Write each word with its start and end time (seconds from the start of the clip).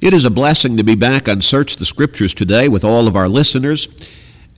It 0.00 0.14
is 0.14 0.24
a 0.24 0.30
blessing 0.30 0.76
to 0.76 0.84
be 0.84 0.94
back 0.94 1.28
on 1.28 1.42
Search 1.42 1.74
the 1.74 1.84
Scriptures 1.84 2.32
today 2.32 2.68
with 2.68 2.84
all 2.84 3.08
of 3.08 3.16
our 3.16 3.28
listeners. 3.28 3.88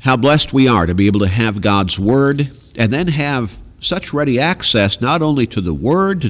How 0.00 0.14
blessed 0.14 0.52
we 0.52 0.68
are 0.68 0.84
to 0.84 0.94
be 0.94 1.06
able 1.06 1.20
to 1.20 1.28
have 1.28 1.62
God's 1.62 1.98
Word 1.98 2.50
and 2.76 2.92
then 2.92 3.06
have 3.06 3.62
such 3.78 4.12
ready 4.12 4.38
access 4.38 5.00
not 5.00 5.22
only 5.22 5.46
to 5.46 5.62
the 5.62 5.72
Word, 5.72 6.20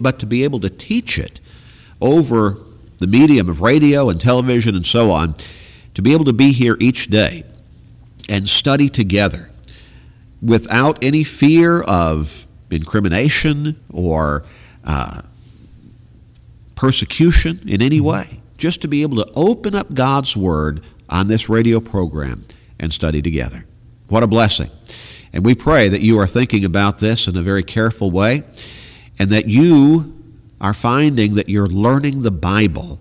but 0.00 0.18
to 0.18 0.26
be 0.26 0.42
able 0.42 0.58
to 0.58 0.68
teach 0.68 1.16
it 1.16 1.38
over 2.00 2.58
the 2.98 3.06
medium 3.06 3.48
of 3.48 3.60
radio 3.60 4.10
and 4.10 4.20
television 4.20 4.74
and 4.74 4.84
so 4.84 5.12
on, 5.12 5.36
to 5.94 6.02
be 6.02 6.12
able 6.12 6.24
to 6.24 6.32
be 6.32 6.50
here 6.50 6.76
each 6.80 7.06
day 7.06 7.44
and 8.28 8.48
study 8.48 8.88
together 8.88 9.48
without 10.42 10.98
any 11.04 11.22
fear 11.22 11.82
of 11.82 12.48
incrimination 12.72 13.80
or 13.92 14.44
uh, 14.84 15.22
persecution 16.74 17.60
in 17.68 17.80
any 17.80 18.00
way 18.00 18.40
just 18.56 18.82
to 18.82 18.88
be 18.88 19.02
able 19.02 19.16
to 19.24 19.30
open 19.34 19.74
up 19.74 19.94
God's 19.94 20.36
Word 20.36 20.82
on 21.08 21.28
this 21.28 21.48
radio 21.48 21.80
program 21.80 22.44
and 22.78 22.92
study 22.92 23.22
together. 23.22 23.66
What 24.08 24.22
a 24.22 24.26
blessing. 24.26 24.70
And 25.32 25.44
we 25.44 25.54
pray 25.54 25.88
that 25.88 26.00
you 26.00 26.18
are 26.18 26.26
thinking 26.26 26.64
about 26.64 26.98
this 26.98 27.28
in 27.28 27.36
a 27.36 27.42
very 27.42 27.62
careful 27.62 28.10
way 28.10 28.42
and 29.18 29.30
that 29.30 29.46
you 29.46 30.14
are 30.60 30.74
finding 30.74 31.34
that 31.34 31.48
you're 31.48 31.66
learning 31.66 32.22
the 32.22 32.30
Bible 32.30 32.98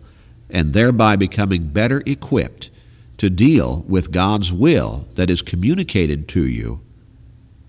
and 0.50 0.74
thereby 0.74 1.16
becoming 1.16 1.68
better 1.68 2.04
equipped 2.06 2.70
to 3.18 3.30
deal 3.30 3.86
with 3.88 4.12
God's 4.12 4.52
will 4.52 5.08
that 5.16 5.30
is 5.30 5.42
communicated 5.42 6.28
to 6.30 6.46
you 6.46 6.82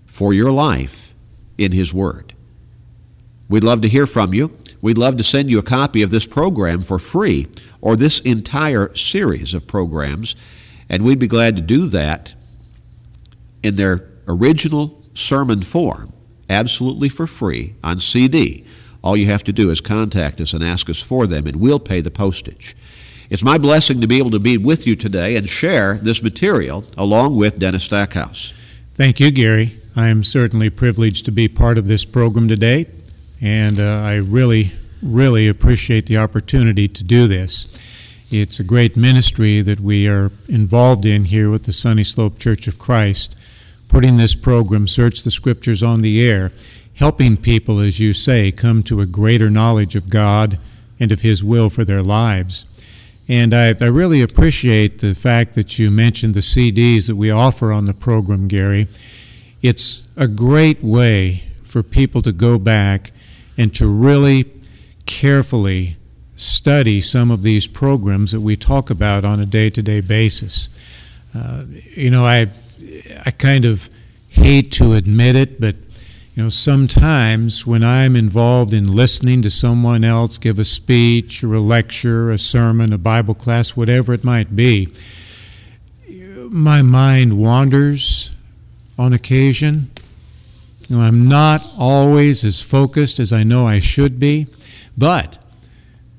for 0.05 0.33
your 0.33 0.51
life 0.51 1.13
in 1.57 1.71
His 1.71 1.93
Word. 1.93 2.33
We'd 3.49 3.63
love 3.63 3.81
to 3.81 3.87
hear 3.87 4.05
from 4.05 4.33
you. 4.33 4.57
We'd 4.81 4.97
love 4.97 5.17
to 5.17 5.23
send 5.23 5.49
you 5.49 5.59
a 5.59 5.63
copy 5.63 6.01
of 6.01 6.11
this 6.11 6.27
program 6.27 6.81
for 6.81 6.99
free 6.99 7.47
or 7.81 7.95
this 7.95 8.19
entire 8.19 8.93
series 8.95 9.53
of 9.53 9.67
programs, 9.67 10.35
and 10.89 11.03
we'd 11.03 11.19
be 11.19 11.27
glad 11.27 11.55
to 11.55 11.61
do 11.61 11.85
that 11.87 12.33
in 13.63 13.75
their 13.75 14.07
original 14.27 15.03
sermon 15.13 15.61
form, 15.61 16.13
absolutely 16.49 17.09
for 17.09 17.27
free 17.27 17.75
on 17.83 17.99
CD. 17.99 18.65
All 19.03 19.15
you 19.15 19.27
have 19.27 19.43
to 19.45 19.53
do 19.53 19.69
is 19.69 19.81
contact 19.81 20.41
us 20.41 20.53
and 20.53 20.63
ask 20.63 20.89
us 20.89 21.01
for 21.01 21.27
them, 21.27 21.45
and 21.47 21.57
we'll 21.57 21.79
pay 21.79 22.01
the 22.01 22.11
postage. 22.11 22.75
It's 23.29 23.43
my 23.43 23.57
blessing 23.57 24.01
to 24.01 24.07
be 24.07 24.17
able 24.17 24.31
to 24.31 24.39
be 24.39 24.57
with 24.57 24.87
you 24.87 24.95
today 24.95 25.35
and 25.35 25.49
share 25.49 25.95
this 25.95 26.23
material 26.23 26.85
along 26.97 27.35
with 27.35 27.59
Dennis 27.59 27.83
Stackhouse. 27.83 28.53
Thank 28.93 29.19
you, 29.19 29.31
Gary. 29.31 29.79
I 29.95 30.07
am 30.07 30.23
certainly 30.23 30.69
privileged 30.69 31.25
to 31.25 31.31
be 31.31 31.47
part 31.47 31.77
of 31.77 31.87
this 31.87 32.05
program 32.05 32.47
today 32.47 32.85
and 33.41 33.79
uh, 33.79 34.01
I 34.03 34.15
really, 34.15 34.71
really 35.01 35.47
appreciate 35.47 36.05
the 36.05 36.17
opportunity 36.17 36.87
to 36.87 37.03
do 37.03 37.27
this. 37.27 37.67
It's 38.29 38.59
a 38.59 38.63
great 38.63 38.97
ministry 38.97 39.61
that 39.61 39.79
we 39.79 40.07
are 40.07 40.31
involved 40.49 41.05
in 41.05 41.25
here 41.25 41.49
with 41.49 41.63
the 41.63 41.71
Sunny 41.71 42.03
Slope 42.03 42.39
Church 42.39 42.67
of 42.67 42.77
Christ, 42.77 43.37
putting 43.87 44.17
this 44.17 44.35
program, 44.35 44.87
Search 44.87 45.23
the 45.23 45.31
Scriptures, 45.31 45.81
on 45.81 46.01
the 46.01 46.27
air, 46.27 46.51
helping 46.97 47.37
people, 47.37 47.79
as 47.79 47.99
you 47.99 48.11
say, 48.11 48.51
come 48.51 48.83
to 48.83 48.99
a 48.99 49.05
greater 49.05 49.49
knowledge 49.49 49.95
of 49.95 50.09
God 50.09 50.59
and 50.99 51.11
of 51.11 51.21
His 51.21 51.43
will 51.43 51.69
for 51.69 51.85
their 51.85 52.03
lives. 52.03 52.65
And 53.29 53.53
I, 53.53 53.75
I 53.79 53.85
really 53.85 54.21
appreciate 54.21 54.99
the 54.99 55.13
fact 55.13 55.55
that 55.55 55.79
you 55.79 55.91
mentioned 55.91 56.33
the 56.33 56.41
CDs 56.41 57.07
that 57.07 57.15
we 57.15 57.29
offer 57.29 57.71
on 57.71 57.85
the 57.85 57.93
program, 57.93 58.47
Gary. 58.47 58.87
It's 59.61 60.07
a 60.15 60.27
great 60.27 60.83
way 60.83 61.43
for 61.63 61.83
people 61.83 62.21
to 62.21 62.31
go 62.31 62.57
back 62.57 63.11
and 63.57 63.73
to 63.75 63.87
really 63.87 64.43
carefully 65.07 65.95
study 66.35 67.01
some 67.01 67.31
of 67.31 67.41
these 67.41 67.65
programs 67.65 68.31
that 68.31 68.41
we 68.41 68.55
talk 68.55 68.91
about 68.91 69.25
on 69.25 69.39
a 69.39 69.45
day 69.45 69.71
to 69.71 69.81
day 69.81 70.01
basis. 70.01 70.69
Uh, 71.35 71.63
you 71.95 72.11
know, 72.11 72.25
I, 72.25 72.47
I 73.25 73.31
kind 73.31 73.65
of 73.65 73.89
hate 74.29 74.71
to 74.73 74.93
admit 74.93 75.35
it, 75.35 75.59
but 75.59 75.75
you 76.35 76.43
know, 76.43 76.49
sometimes 76.49 77.65
when 77.65 77.83
I'm 77.83 78.15
involved 78.15 78.71
in 78.71 78.93
listening 78.93 79.41
to 79.41 79.49
someone 79.49 80.03
else 80.03 80.37
give 80.37 80.59
a 80.59 80.63
speech 80.63 81.43
or 81.43 81.55
a 81.55 81.59
lecture, 81.59 82.29
a 82.29 82.37
sermon, 82.37 82.93
a 82.93 82.99
Bible 82.99 83.33
class, 83.33 83.75
whatever 83.75 84.13
it 84.13 84.23
might 84.23 84.55
be, 84.55 84.93
my 86.49 86.83
mind 86.83 87.39
wanders 87.39 88.35
on 88.99 89.13
occasion 89.13 89.89
you 90.89 90.95
know, 90.95 91.03
I'm 91.03 91.27
not 91.27 91.69
always 91.77 92.45
as 92.45 92.61
focused 92.61 93.19
as 93.19 93.33
I 93.33 93.43
know 93.43 93.67
I 93.67 93.79
should 93.79 94.19
be, 94.19 94.47
but 94.97 95.37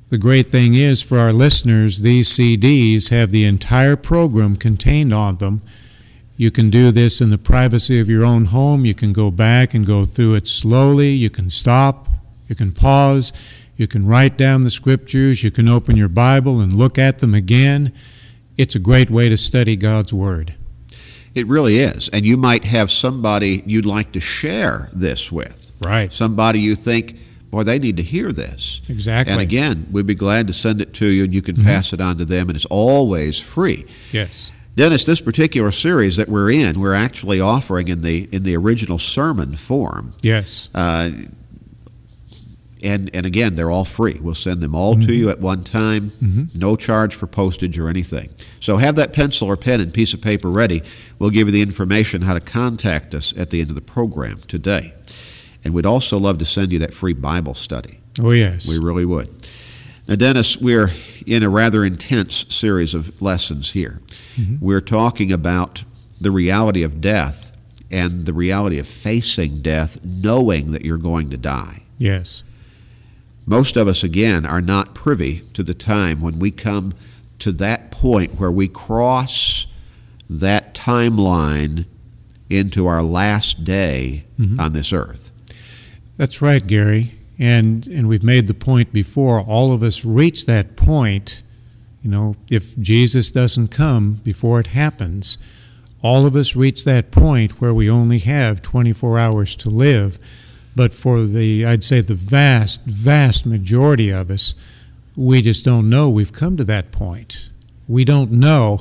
the 0.09 0.19
great 0.19 0.51
thing 0.51 0.75
is 0.75 1.03
for 1.03 1.19
our 1.19 1.33
listeners, 1.33 2.01
these 2.01 2.29
CDs 2.29 3.11
have 3.11 3.31
the 3.31 3.45
entire 3.45 3.97
program 3.97 4.57
contained 4.57 5.13
on 5.13 5.37
them. 5.37 5.61
You 6.37 6.51
can 6.51 6.71
do 6.71 6.91
this 6.91 7.21
in 7.21 7.31
the 7.31 7.37
privacy 7.37 8.01
of 8.01 8.09
your 8.09 8.25
own 8.25 8.47
home. 8.47 8.85
You 8.85 8.95
can 8.95 9.13
go 9.13 9.31
back 9.31 9.75
and 9.75 9.85
go 9.85 10.05
through 10.05 10.37
it 10.37 10.47
slowly. 10.47 11.11
You 11.11 11.29
can 11.29 11.51
stop. 11.51 12.09
You 12.49 12.55
can 12.55 12.73
pause. 12.73 13.33
You 13.77 13.87
can 13.87 14.07
write 14.07 14.39
down 14.39 14.65
the 14.65 14.71
scriptures. 14.71 15.45
You 15.45 15.51
can 15.51 15.69
open 15.69 15.97
your 15.97 16.09
Bible 16.09 16.61
and 16.61 16.73
look 16.73 16.99
at 16.99 17.19
them 17.19 17.35
again. 17.35 17.93
It's 18.57 18.75
a 18.75 18.81
great 18.81 19.11
way 19.11 19.29
to 19.29 19.37
study 19.37 19.77
God's 19.77 20.13
Word. 20.13 20.55
It 21.35 21.47
really 21.47 21.79
is. 21.79 22.09
And 22.09 22.25
you 22.25 22.37
might 22.37 22.65
have 22.65 22.91
somebody 22.91 23.63
you'd 23.67 23.85
like 23.85 24.13
to 24.13 24.21
share 24.21 24.89
this 24.93 25.31
with. 25.31 25.71
Right. 25.81 26.13
Somebody 26.13 26.61
you 26.61 26.75
think, 26.75 27.19
boy, 27.51 27.63
they 27.63 27.79
need 27.79 27.97
to 27.97 28.03
hear 28.03 28.33
this. 28.33 28.81
Exactly. 28.89 29.33
And 29.33 29.41
again, 29.41 29.87
we'd 29.91 30.07
be 30.07 30.15
glad 30.15 30.47
to 30.49 30.53
send 30.53 30.81
it 30.81 30.95
to 30.95 31.07
you 31.07 31.25
and 31.25 31.35
you 31.35 31.43
can 31.43 31.57
mm-hmm. 31.57 31.67
pass 31.67 31.93
it 31.93 32.01
on 32.01 32.19
to 32.19 32.25
them, 32.25 32.49
and 32.49 32.57
it's 32.57 32.67
always 32.67 33.39
free. 33.39 33.85
Yes. 34.13 34.53
Dennis, 34.77 35.05
this 35.07 35.21
particular 35.21 35.73
series 35.73 36.17
that 36.19 36.29
we're 36.29 36.53
in, 36.53 36.79
we're 36.79 36.95
actually 36.95 37.41
offering 37.41 37.89
in 37.89 38.03
the 38.03 38.29
in 38.31 38.45
the 38.45 38.57
original 38.57 38.99
sermon 38.99 39.57
form. 39.57 40.15
Yes. 40.23 40.71
Uh, 40.73 41.11
and 42.85 43.11
and 43.13 43.27
again, 43.27 43.57
they're 43.57 43.73
all 43.73 43.85
free. 43.85 44.19
We'll 44.21 44.37
send 44.37 44.61
them 44.61 44.77
all 44.77 44.95
mm-hmm. 44.95 45.07
to 45.07 45.13
you 45.13 45.31
at 45.31 45.41
one 45.41 45.65
time, 45.65 46.13
mm-hmm. 46.23 46.57
no 46.57 46.77
charge 46.77 47.15
for 47.15 47.27
postage 47.27 47.77
or 47.77 47.89
anything. 47.89 48.29
So 48.61 48.77
have 48.77 48.95
that 48.95 49.13
pencil 49.13 49.49
or 49.49 49.57
pen 49.57 49.81
and 49.81 49.93
piece 49.93 50.15
of 50.15 50.23
paper 50.23 50.49
ready. 50.49 50.83
We'll 51.19 51.31
give 51.31 51.49
you 51.49 51.53
the 51.53 51.63
information 51.63 52.23
how 52.23 52.35
to 52.35 52.41
contact 52.41 53.15
us 53.15 53.37
at 53.37 53.51
the 53.51 53.61
end 53.61 53.71
of 53.71 53.75
the 53.75 53.81
program 53.81 54.39
today. 54.47 54.95
And 55.65 55.75
we'd 55.75 55.87
also 55.87 56.19
love 56.19 56.39
to 56.39 56.45
send 56.45 56.73
you 56.73 56.79
that 56.81 56.95
free 56.95 57.13
Bible 57.13 57.55
study. 57.55 58.01
Oh 58.21 58.31
yes, 58.31 58.69
we 58.69 58.85
really 58.85 59.05
would. 59.05 59.29
Now, 60.09 60.15
Dennis, 60.17 60.57
we're 60.57 60.91
in 61.27 61.43
a 61.43 61.51
rather 61.51 61.85
intense 61.85 62.47
series 62.49 62.95
of 62.95 63.21
lessons 63.21 63.71
here. 63.71 64.01
Mm-hmm. 64.37 64.65
We're 64.65 64.81
talking 64.81 65.31
about 65.31 65.85
the 66.19 66.31
reality 66.31 66.83
of 66.83 67.01
death 67.01 67.57
and 67.91 68.25
the 68.25 68.33
reality 68.33 68.79
of 68.79 68.87
facing 68.87 69.61
death, 69.61 70.03
knowing 70.03 70.73
that 70.73 70.85
you're 70.85 70.97
going 70.99 71.31
to 71.31 71.37
die. 71.37 71.83
Yes. 71.99 72.43
Most 73.47 73.77
of 73.77 73.89
us, 73.89 74.03
again, 74.03 74.45
are 74.45 74.61
not 74.61 74.95
privy 74.95 75.41
to 75.55 75.63
the 75.63 75.75
time 75.75 76.21
when 76.21 76.39
we 76.39 76.51
come 76.51 76.95
to 77.39 77.53
that 77.53 77.91
point 77.91 78.39
where 78.39 78.51
we 78.51 78.69
cross 78.69 79.67
that 80.29 80.75
timeline 80.75 81.87
into 82.51 82.87
our 82.87 83.03
last 83.03 83.65
day 83.65 84.25
mm-hmm. 84.39 84.59
on 84.61 84.73
this 84.73 84.93
earth. 84.93 85.31
That's 86.19 86.43
right, 86.43 86.65
Gary. 86.67 87.13
And 87.39 87.87
and 87.87 88.09
we've 88.09 88.25
made 88.25 88.49
the 88.49 88.55
point 88.55 88.93
before, 88.93 89.41
all 89.41 89.73
of 89.73 89.83
us 89.83 90.05
reach 90.05 90.45
that 90.47 90.77
point, 90.77 91.43
you 92.03 92.11
know, 92.11 92.37
if 92.51 92.77
Jesus 92.79 93.31
doesn't 93.31 93.69
come 93.69 94.15
before 94.25 94.61
it 94.61 94.69
happens, 94.69 95.39
all 96.03 96.27
of 96.27 96.37
us 96.37 96.57
reach 96.57 96.85
that 96.85 97.13
point 97.13 97.61
where 97.61 97.73
we 97.73 97.89
only 97.89 98.19
have 98.19 98.63
24 98.63 99.19
hours 99.19 99.55
to 99.57 99.71
live. 99.71 100.19
But 100.77 100.95
for 100.95 101.25
the, 101.25 101.65
I'd 101.65 101.83
say 101.83 102.01
the 102.01 102.15
vast, 102.15 102.85
vast 102.85 103.47
majority 103.47 104.11
of 104.11 104.31
us, 104.31 104.55
we 105.17 105.43
just 105.43 105.65
don't 105.65 105.89
know 105.89 106.09
we've 106.11 106.33
come 106.33 106.57
to 106.57 106.65
that 106.65 106.93
point. 106.93 107.49
We 107.89 108.05
don't 108.05 108.31
know 108.31 108.81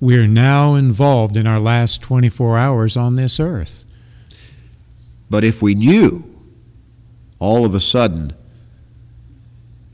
we're 0.00 0.26
now 0.26 0.74
involved 0.74 1.36
in 1.36 1.46
our 1.46 1.60
last 1.60 2.02
24 2.02 2.58
hours 2.58 2.96
on 2.96 3.14
this 3.14 3.38
earth. 3.38 3.84
But 5.30 5.44
if 5.44 5.62
we 5.62 5.74
knew, 5.76 6.31
all 7.42 7.64
of 7.64 7.74
a 7.74 7.80
sudden, 7.80 8.32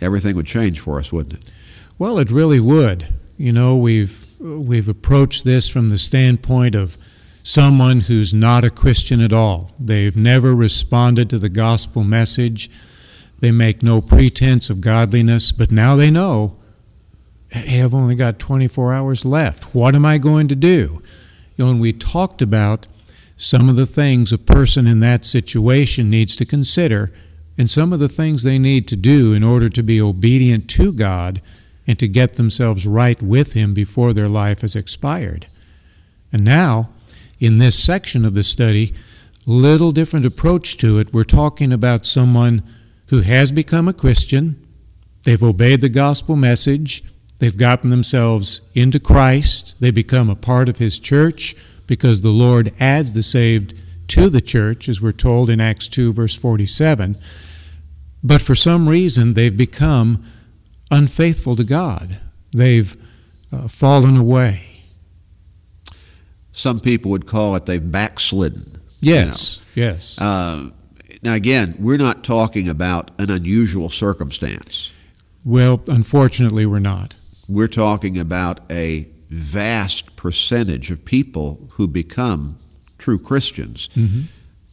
everything 0.00 0.36
would 0.36 0.46
change 0.46 0.80
for 0.80 0.98
us, 0.98 1.12
wouldn't 1.12 1.34
it? 1.34 1.50
Well, 1.98 2.18
it 2.18 2.30
really 2.30 2.60
would. 2.60 3.14
You 3.36 3.52
know, 3.52 3.76
we've 3.76 4.26
we've 4.38 4.88
approached 4.88 5.44
this 5.44 5.68
from 5.68 5.88
the 5.88 5.98
standpoint 5.98 6.74
of 6.74 6.96
someone 7.42 8.00
who's 8.00 8.34
not 8.34 8.64
a 8.64 8.70
Christian 8.70 9.20
at 9.20 9.32
all. 9.32 9.72
They've 9.78 10.16
never 10.16 10.54
responded 10.54 11.30
to 11.30 11.38
the 11.38 11.48
gospel 11.48 12.04
message. 12.04 12.70
They 13.40 13.50
make 13.50 13.82
no 13.82 14.00
pretense 14.02 14.68
of 14.68 14.80
godliness, 14.80 15.50
but 15.50 15.72
now 15.72 15.96
they 15.96 16.10
know, 16.10 16.56
hey, 17.48 17.82
I've 17.82 17.94
only 17.94 18.14
got 18.14 18.38
24 18.38 18.92
hours 18.92 19.24
left. 19.24 19.74
What 19.74 19.94
am 19.94 20.04
I 20.04 20.18
going 20.18 20.48
to 20.48 20.56
do? 20.56 21.02
You 21.56 21.64
know, 21.64 21.70
and 21.70 21.80
we 21.80 21.92
talked 21.92 22.42
about 22.42 22.86
some 23.36 23.68
of 23.68 23.76
the 23.76 23.86
things 23.86 24.32
a 24.32 24.38
person 24.38 24.86
in 24.86 25.00
that 25.00 25.24
situation 25.24 26.10
needs 26.10 26.36
to 26.36 26.44
consider 26.44 27.12
and 27.58 27.68
some 27.68 27.92
of 27.92 27.98
the 27.98 28.08
things 28.08 28.44
they 28.44 28.58
need 28.58 28.88
to 28.88 28.96
do 28.96 29.34
in 29.34 29.42
order 29.42 29.68
to 29.68 29.82
be 29.82 30.00
obedient 30.00 30.70
to 30.70 30.92
God 30.92 31.42
and 31.86 31.98
to 31.98 32.06
get 32.06 32.34
themselves 32.34 32.86
right 32.86 33.20
with 33.20 33.54
Him 33.54 33.74
before 33.74 34.12
their 34.12 34.28
life 34.28 34.60
has 34.60 34.76
expired. 34.76 35.48
And 36.32 36.44
now, 36.44 36.90
in 37.40 37.58
this 37.58 37.82
section 37.82 38.24
of 38.24 38.34
the 38.34 38.42
study, 38.42 38.94
little 39.48 39.92
different 39.92 40.26
approach 40.26 40.76
to 40.76 40.98
it. 40.98 41.12
We're 41.12 41.24
talking 41.24 41.72
about 41.72 42.04
someone 42.04 42.62
who 43.08 43.22
has 43.22 43.50
become 43.50 43.88
a 43.88 43.94
Christian, 43.94 44.62
they've 45.22 45.42
obeyed 45.42 45.80
the 45.80 45.88
gospel 45.88 46.36
message, 46.36 47.02
they've 47.38 47.56
gotten 47.56 47.88
themselves 47.88 48.60
into 48.74 49.00
Christ, 49.00 49.76
they 49.80 49.90
become 49.90 50.28
a 50.28 50.36
part 50.36 50.68
of 50.68 50.76
His 50.76 50.98
church 50.98 51.56
because 51.86 52.20
the 52.20 52.28
Lord 52.28 52.74
adds 52.78 53.14
the 53.14 53.22
saved 53.22 53.74
to 54.08 54.28
the 54.28 54.42
church, 54.42 54.88
as 54.88 55.00
we're 55.00 55.12
told 55.12 55.48
in 55.48 55.60
Acts 55.60 55.88
2, 55.88 56.12
verse 56.12 56.36
47. 56.36 57.16
But 58.22 58.42
for 58.42 58.54
some 58.54 58.88
reason, 58.88 59.34
they've 59.34 59.56
become 59.56 60.24
unfaithful 60.90 61.56
to 61.56 61.64
God. 61.64 62.18
They've 62.52 62.96
uh, 63.52 63.68
fallen 63.68 64.16
away. 64.16 64.64
Some 66.52 66.80
people 66.80 67.10
would 67.12 67.26
call 67.26 67.54
it 67.54 67.66
they've 67.66 67.92
backslidden. 67.92 68.80
Yes, 69.00 69.60
you 69.74 69.82
know. 69.82 69.90
yes. 69.90 70.18
Uh, 70.20 70.70
now, 71.22 71.34
again, 71.34 71.74
we're 71.78 71.98
not 71.98 72.24
talking 72.24 72.68
about 72.68 73.10
an 73.20 73.30
unusual 73.30 73.90
circumstance. 73.90 74.92
Well, 75.44 75.82
unfortunately, 75.88 76.66
we're 76.66 76.80
not. 76.80 77.16
We're 77.48 77.68
talking 77.68 78.18
about 78.18 78.60
a 78.70 79.08
vast 79.28 80.16
percentage 80.16 80.90
of 80.90 81.04
people 81.04 81.68
who 81.72 81.86
become 81.86 82.58
true 82.98 83.18
Christians 83.18 83.88
mm-hmm. 83.94 84.22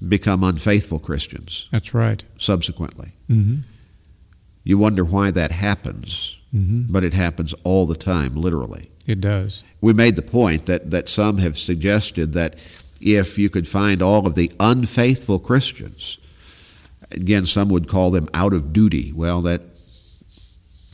Become 0.08 0.44
unfaithful 0.44 1.00
Christians. 1.00 1.68
That's 1.72 1.94
right. 1.94 2.24
Subsequently. 2.38 3.14
Mm-hmm. 3.30 3.62
You 4.64 4.78
wonder 4.78 5.06
why 5.06 5.32
that 5.32 5.52
happens, 5.52 6.38
mm-hmm. 6.54 6.92
but 6.92 7.04
it 7.04 7.14
happens 7.14 7.54
all 7.64 7.86
the 7.86 7.96
time, 7.96 8.36
literally. 8.36 8.90
It 9.06 9.22
does. 9.22 9.64
We 9.82 9.94
made 9.94 10.16
the 10.16 10.24
point 10.24 10.66
that, 10.66 10.90
that 10.90 11.08
some 11.08 11.38
have 11.38 11.58
suggested 11.58 12.34
that 12.34 12.56
if 13.00 13.38
you 13.38 13.50
could 13.50 13.68
find 13.68 14.02
all 14.02 14.26
of 14.26 14.34
the 14.34 14.52
unfaithful 14.60 15.38
Christians, 15.38 16.18
again, 17.12 17.46
some 17.46 17.70
would 17.70 17.88
call 17.88 18.10
them 18.10 18.28
out 18.34 18.54
of 18.54 18.74
duty. 18.74 19.14
Well, 19.14 19.42
that, 19.42 19.62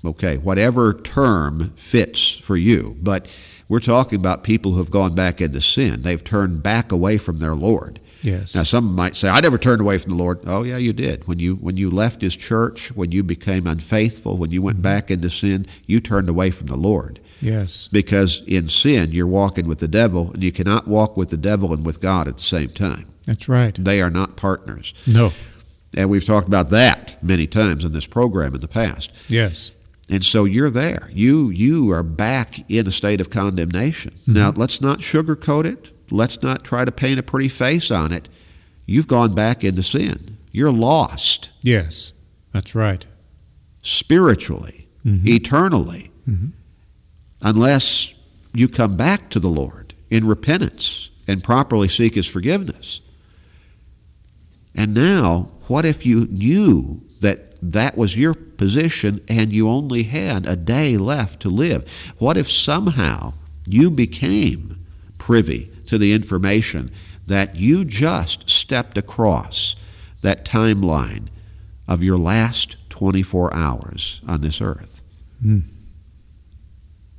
okay, 0.04 0.38
whatever 0.38 0.94
term 0.94 1.70
fits 1.78 2.38
for 2.38 2.58
you, 2.58 2.98
but 3.02 3.34
we're 3.70 3.80
talking 3.80 4.20
about 4.20 4.44
people 4.44 4.74
who 4.74 4.80
have 4.80 4.92
gone 4.92 5.16
back 5.16 5.40
into 5.40 5.62
sin. 5.62 6.02
They've 6.02 6.22
turned 6.22 6.62
back 6.62 6.92
away 6.92 7.18
from 7.18 7.40
their 7.40 7.56
Lord. 7.56 8.01
Yes. 8.22 8.56
Now 8.56 8.64
some 8.64 8.96
might 8.96 9.16
say, 9.16 9.30
I 9.30 9.40
never 9.42 9.58
turned 9.58 9.82
away 9.82 9.98
from 9.98 10.12
the 10.12 10.18
Lord. 10.18 10.42
Oh 10.46 10.64
yeah, 10.64 10.78
you 10.78 10.94
did. 10.94 11.28
When 11.28 11.40
you 11.40 11.56
when 11.56 11.78
you 11.78 11.90
left 11.90 12.22
his 12.22 12.36
church, 12.36 12.92
when 12.96 13.12
you 13.12 13.24
became 13.24 13.68
unfaithful, 13.68 14.38
when 14.38 14.52
you 14.52 14.62
went 14.62 14.78
mm-hmm. 14.78 14.84
back 14.84 15.12
into 15.12 15.30
sin, 15.30 15.66
you 15.86 16.00
turned 16.00 16.30
away 16.30 16.52
from 16.52 16.68
the 16.68 16.76
Lord. 16.76 17.20
Yes. 17.42 17.88
Because 17.88 18.42
in 18.46 18.70
sin 18.70 19.12
you're 19.12 19.28
walking 19.28 19.68
with 19.68 19.80
the 19.80 19.88
devil 19.88 20.32
and 20.34 20.44
you 20.44 20.52
cannot 20.52 20.88
walk 20.88 21.18
with 21.18 21.30
the 21.30 21.38
devil 21.38 21.74
and 21.74 21.86
with 21.86 22.00
God 22.00 22.28
at 22.28 22.38
the 22.38 22.44
same 22.44 22.70
time. 22.70 23.08
That's 23.26 23.50
right. 23.50 23.76
They 23.76 24.02
are 24.02 24.10
not 24.10 24.36
partners. 24.36 24.94
No. 25.08 25.32
And 25.96 26.10
we've 26.10 26.26
talked 26.26 26.48
about 26.48 26.70
that 26.70 27.22
many 27.24 27.48
times 27.48 27.84
in 27.84 27.92
this 27.92 28.08
program 28.08 28.56
in 28.56 28.62
the 28.62 28.68
past. 28.68 29.12
Yes. 29.28 29.72
And 30.10 30.26
so 30.26 30.44
you're 30.44 30.70
there. 30.70 31.10
You 31.14 31.50
you 31.50 31.92
are 31.92 32.04
back 32.04 32.70
in 32.70 32.88
a 32.88 32.92
state 32.92 33.22
of 33.22 33.30
condemnation. 33.30 34.12
Mm-hmm. 34.12 34.34
Now 34.34 34.52
let's 34.56 34.82
not 34.82 35.00
sugarcoat 35.00 35.66
it. 35.66 35.91
Let's 36.12 36.42
not 36.44 36.64
try 36.64 36.86
to 36.86 36.92
paint 36.92 37.20
a 37.20 37.24
pretty 37.24 37.48
face 37.48 37.92
on 37.92 38.12
it. 38.12 38.30
You've 38.86 39.08
gone 39.08 39.34
back 39.34 39.64
into 39.64 39.84
sin. 39.84 40.38
You're 40.52 40.72
lost. 40.72 41.50
Yes, 41.62 42.14
that's 42.52 42.76
right. 42.76 43.06
Spiritually, 43.82 44.88
mm-hmm. 45.06 45.28
eternally, 45.28 46.12
mm-hmm. 46.30 46.50
unless 47.42 48.14
you 48.54 48.68
come 48.68 48.98
back 48.98 49.30
to 49.30 49.40
the 49.40 49.48
Lord 49.48 49.94
in 50.10 50.28
repentance 50.28 51.10
and 51.28 51.44
properly 51.44 51.88
seek 51.88 52.16
His 52.16 52.28
forgiveness. 52.28 53.00
And 54.76 54.94
now, 54.94 55.52
what 55.68 55.86
if 55.86 56.06
you 56.06 56.26
knew 56.28 57.02
that 57.22 57.52
that 57.62 57.98
was 57.98 58.18
your 58.18 58.34
position 58.34 59.22
and 59.28 59.52
you 59.52 59.70
only 59.70 60.04
had 60.04 60.46
a 60.46 60.56
day 60.56 60.98
left 60.98 61.40
to 61.42 61.50
live. 61.50 62.14
What 62.18 62.38
if 62.38 62.50
somehow 62.50 63.34
you 63.68 63.90
became 63.92 64.86
privy 65.18 65.71
to 65.92 65.98
the 65.98 66.14
information 66.14 66.90
that 67.28 67.58
you 67.58 67.84
just 67.84 68.50
stepped 68.50 68.98
across 68.98 69.76
that 70.22 70.46
timeline 70.46 71.28
of 71.86 72.02
your 72.02 72.18
last 72.18 72.78
24 72.88 73.54
hours 73.54 74.22
on 74.26 74.40
this 74.40 74.62
earth? 74.62 75.02
Mm. 75.46 75.64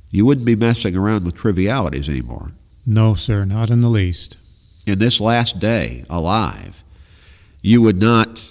You 0.09 0.25
wouldn't 0.25 0.47
be 0.47 0.55
messing 0.55 0.95
around 0.95 1.23
with 1.23 1.35
trivialities 1.35 2.09
anymore. 2.09 2.53
No, 2.83 3.13
sir, 3.13 3.45
not 3.45 3.69
in 3.69 3.81
the 3.81 3.89
least. 3.89 4.37
In 4.87 4.97
this 4.97 5.21
last 5.21 5.59
day 5.59 6.03
alive, 6.09 6.83
you 7.61 7.83
would 7.83 8.01
not 8.01 8.49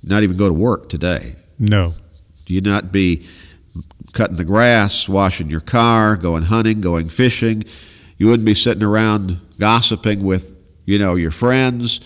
not 0.00 0.22
even 0.22 0.36
go 0.36 0.46
to 0.46 0.54
work 0.54 0.88
today. 0.88 1.34
No. 1.58 1.94
You'd 2.46 2.64
not 2.64 2.92
be 2.92 3.26
cutting 4.12 4.36
the 4.36 4.44
grass, 4.44 5.08
washing 5.08 5.50
your 5.50 5.58
car, 5.58 6.14
going 6.14 6.44
hunting, 6.44 6.80
going 6.80 7.08
fishing. 7.08 7.64
You 8.16 8.28
wouldn't 8.28 8.46
be 8.46 8.54
sitting 8.54 8.84
around 8.84 9.40
gossiping 9.58 10.22
with, 10.22 10.60
you 10.84 10.98
know, 10.98 11.14
your 11.14 11.30
friends. 11.30 12.00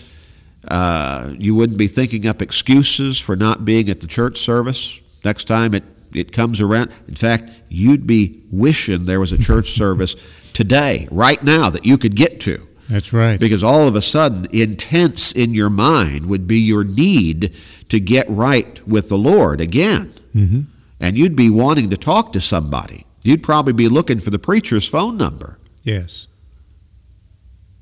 Uh, 0.67 1.33
you 1.39 1.55
wouldn't 1.55 1.79
be 1.79 1.87
thinking 1.87 2.27
up 2.27 2.41
excuses 2.41 3.19
for 3.19 3.35
not 3.35 3.65
being 3.65 3.89
at 3.89 3.99
the 4.01 4.07
church 4.07 4.37
service 4.37 5.01
next 5.23 5.45
time 5.45 5.73
it, 5.73 5.83
it 6.13 6.31
comes 6.31 6.61
around. 6.61 6.91
In 7.07 7.15
fact, 7.15 7.51
you'd 7.69 8.07
be 8.07 8.41
wishing 8.51 9.05
there 9.05 9.19
was 9.19 9.31
a 9.31 9.37
church 9.37 9.69
service 9.71 10.15
today, 10.53 11.07
right 11.11 11.41
now, 11.43 11.69
that 11.69 11.85
you 11.85 11.97
could 11.97 12.15
get 12.15 12.39
to. 12.41 12.57
That's 12.89 13.13
right. 13.13 13.39
Because 13.39 13.63
all 13.63 13.87
of 13.87 13.95
a 13.95 14.01
sudden, 14.01 14.47
intense 14.51 15.31
in 15.31 15.53
your 15.53 15.69
mind 15.69 16.25
would 16.25 16.45
be 16.45 16.59
your 16.59 16.83
need 16.83 17.55
to 17.89 17.99
get 17.99 18.29
right 18.29 18.85
with 18.85 19.07
the 19.09 19.17
Lord 19.17 19.61
again. 19.61 20.13
Mm-hmm. 20.35 20.61
And 20.99 21.17
you'd 21.17 21.35
be 21.35 21.49
wanting 21.49 21.89
to 21.89 21.97
talk 21.97 22.33
to 22.33 22.39
somebody. 22.39 23.05
You'd 23.23 23.43
probably 23.43 23.73
be 23.73 23.87
looking 23.87 24.19
for 24.19 24.29
the 24.29 24.39
preacher's 24.39 24.87
phone 24.87 25.17
number. 25.17 25.57
Yes. 25.83 26.27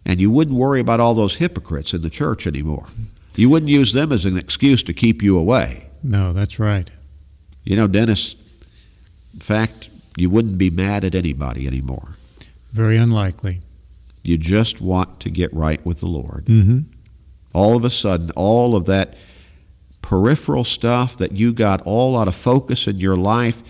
And 0.09 0.19
you 0.19 0.31
wouldn't 0.31 0.57
worry 0.57 0.79
about 0.79 0.99
all 0.99 1.13
those 1.13 1.35
hypocrites 1.35 1.93
in 1.93 2.01
the 2.01 2.09
church 2.09 2.47
anymore. 2.47 2.87
You 3.35 3.47
wouldn't 3.47 3.69
use 3.69 3.93
them 3.93 4.11
as 4.11 4.25
an 4.25 4.39
excuse 4.39 4.81
to 4.83 4.93
keep 4.93 5.21
you 5.21 5.37
away. 5.37 5.91
No, 6.01 6.33
that's 6.33 6.57
right. 6.57 6.89
You 7.63 7.75
know, 7.75 7.85
Dennis, 7.85 8.35
in 9.35 9.39
fact, 9.39 9.91
you 10.17 10.31
wouldn't 10.31 10.57
be 10.57 10.71
mad 10.71 11.05
at 11.05 11.13
anybody 11.13 11.67
anymore. 11.67 12.15
Very 12.71 12.97
unlikely. 12.97 13.61
You 14.23 14.39
just 14.39 14.81
want 14.81 15.19
to 15.19 15.29
get 15.29 15.53
right 15.53 15.85
with 15.85 15.99
the 15.99 16.07
Lord. 16.07 16.45
Mm-hmm. 16.45 16.79
All 17.53 17.77
of 17.77 17.85
a 17.85 17.91
sudden, 17.91 18.31
all 18.31 18.75
of 18.75 18.85
that 18.85 19.15
peripheral 20.01 20.63
stuff 20.63 21.17
that 21.17 21.33
you 21.33 21.53
got 21.53 21.83
all 21.83 22.17
out 22.17 22.27
of 22.27 22.33
focus 22.33 22.87
in 22.87 22.97
your 22.97 23.15
life, 23.15 23.61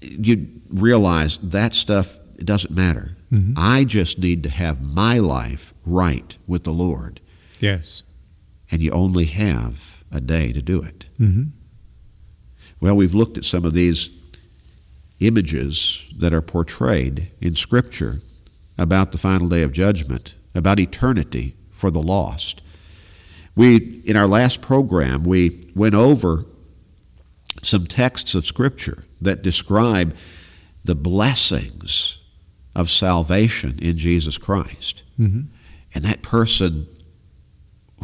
you 0.00 0.48
realize 0.70 1.36
that 1.42 1.74
stuff 1.74 2.18
doesn't 2.38 2.74
matter. 2.74 3.13
Mm-hmm. 3.32 3.54
I 3.56 3.84
just 3.84 4.18
need 4.18 4.42
to 4.44 4.50
have 4.50 4.80
my 4.80 5.18
life 5.18 5.74
right 5.84 6.36
with 6.46 6.64
the 6.64 6.72
Lord. 6.72 7.20
Yes. 7.60 8.02
And 8.70 8.82
you 8.82 8.90
only 8.90 9.26
have 9.26 10.04
a 10.12 10.20
day 10.20 10.52
to 10.52 10.62
do 10.62 10.82
it. 10.82 11.06
Mm-hmm. 11.18 11.44
Well, 12.80 12.96
we've 12.96 13.14
looked 13.14 13.38
at 13.38 13.44
some 13.44 13.64
of 13.64 13.72
these 13.72 14.10
images 15.20 16.10
that 16.18 16.32
are 16.34 16.42
portrayed 16.42 17.30
in 17.40 17.56
Scripture 17.56 18.20
about 18.76 19.12
the 19.12 19.18
final 19.18 19.48
day 19.48 19.62
of 19.62 19.72
judgment, 19.72 20.34
about 20.54 20.78
eternity 20.78 21.54
for 21.70 21.90
the 21.90 22.02
lost. 22.02 22.60
We, 23.56 24.02
in 24.04 24.16
our 24.16 24.26
last 24.26 24.60
program, 24.60 25.24
we 25.24 25.62
went 25.74 25.94
over 25.94 26.46
some 27.62 27.86
texts 27.86 28.34
of 28.34 28.44
Scripture 28.44 29.04
that 29.20 29.42
describe 29.42 30.14
the 30.84 30.94
blessings 30.94 32.18
of 32.74 32.90
salvation 32.90 33.78
in 33.80 33.96
Jesus 33.96 34.38
Christ. 34.38 35.02
Mm-hmm. 35.18 35.42
And 35.94 36.04
that 36.04 36.22
person 36.22 36.88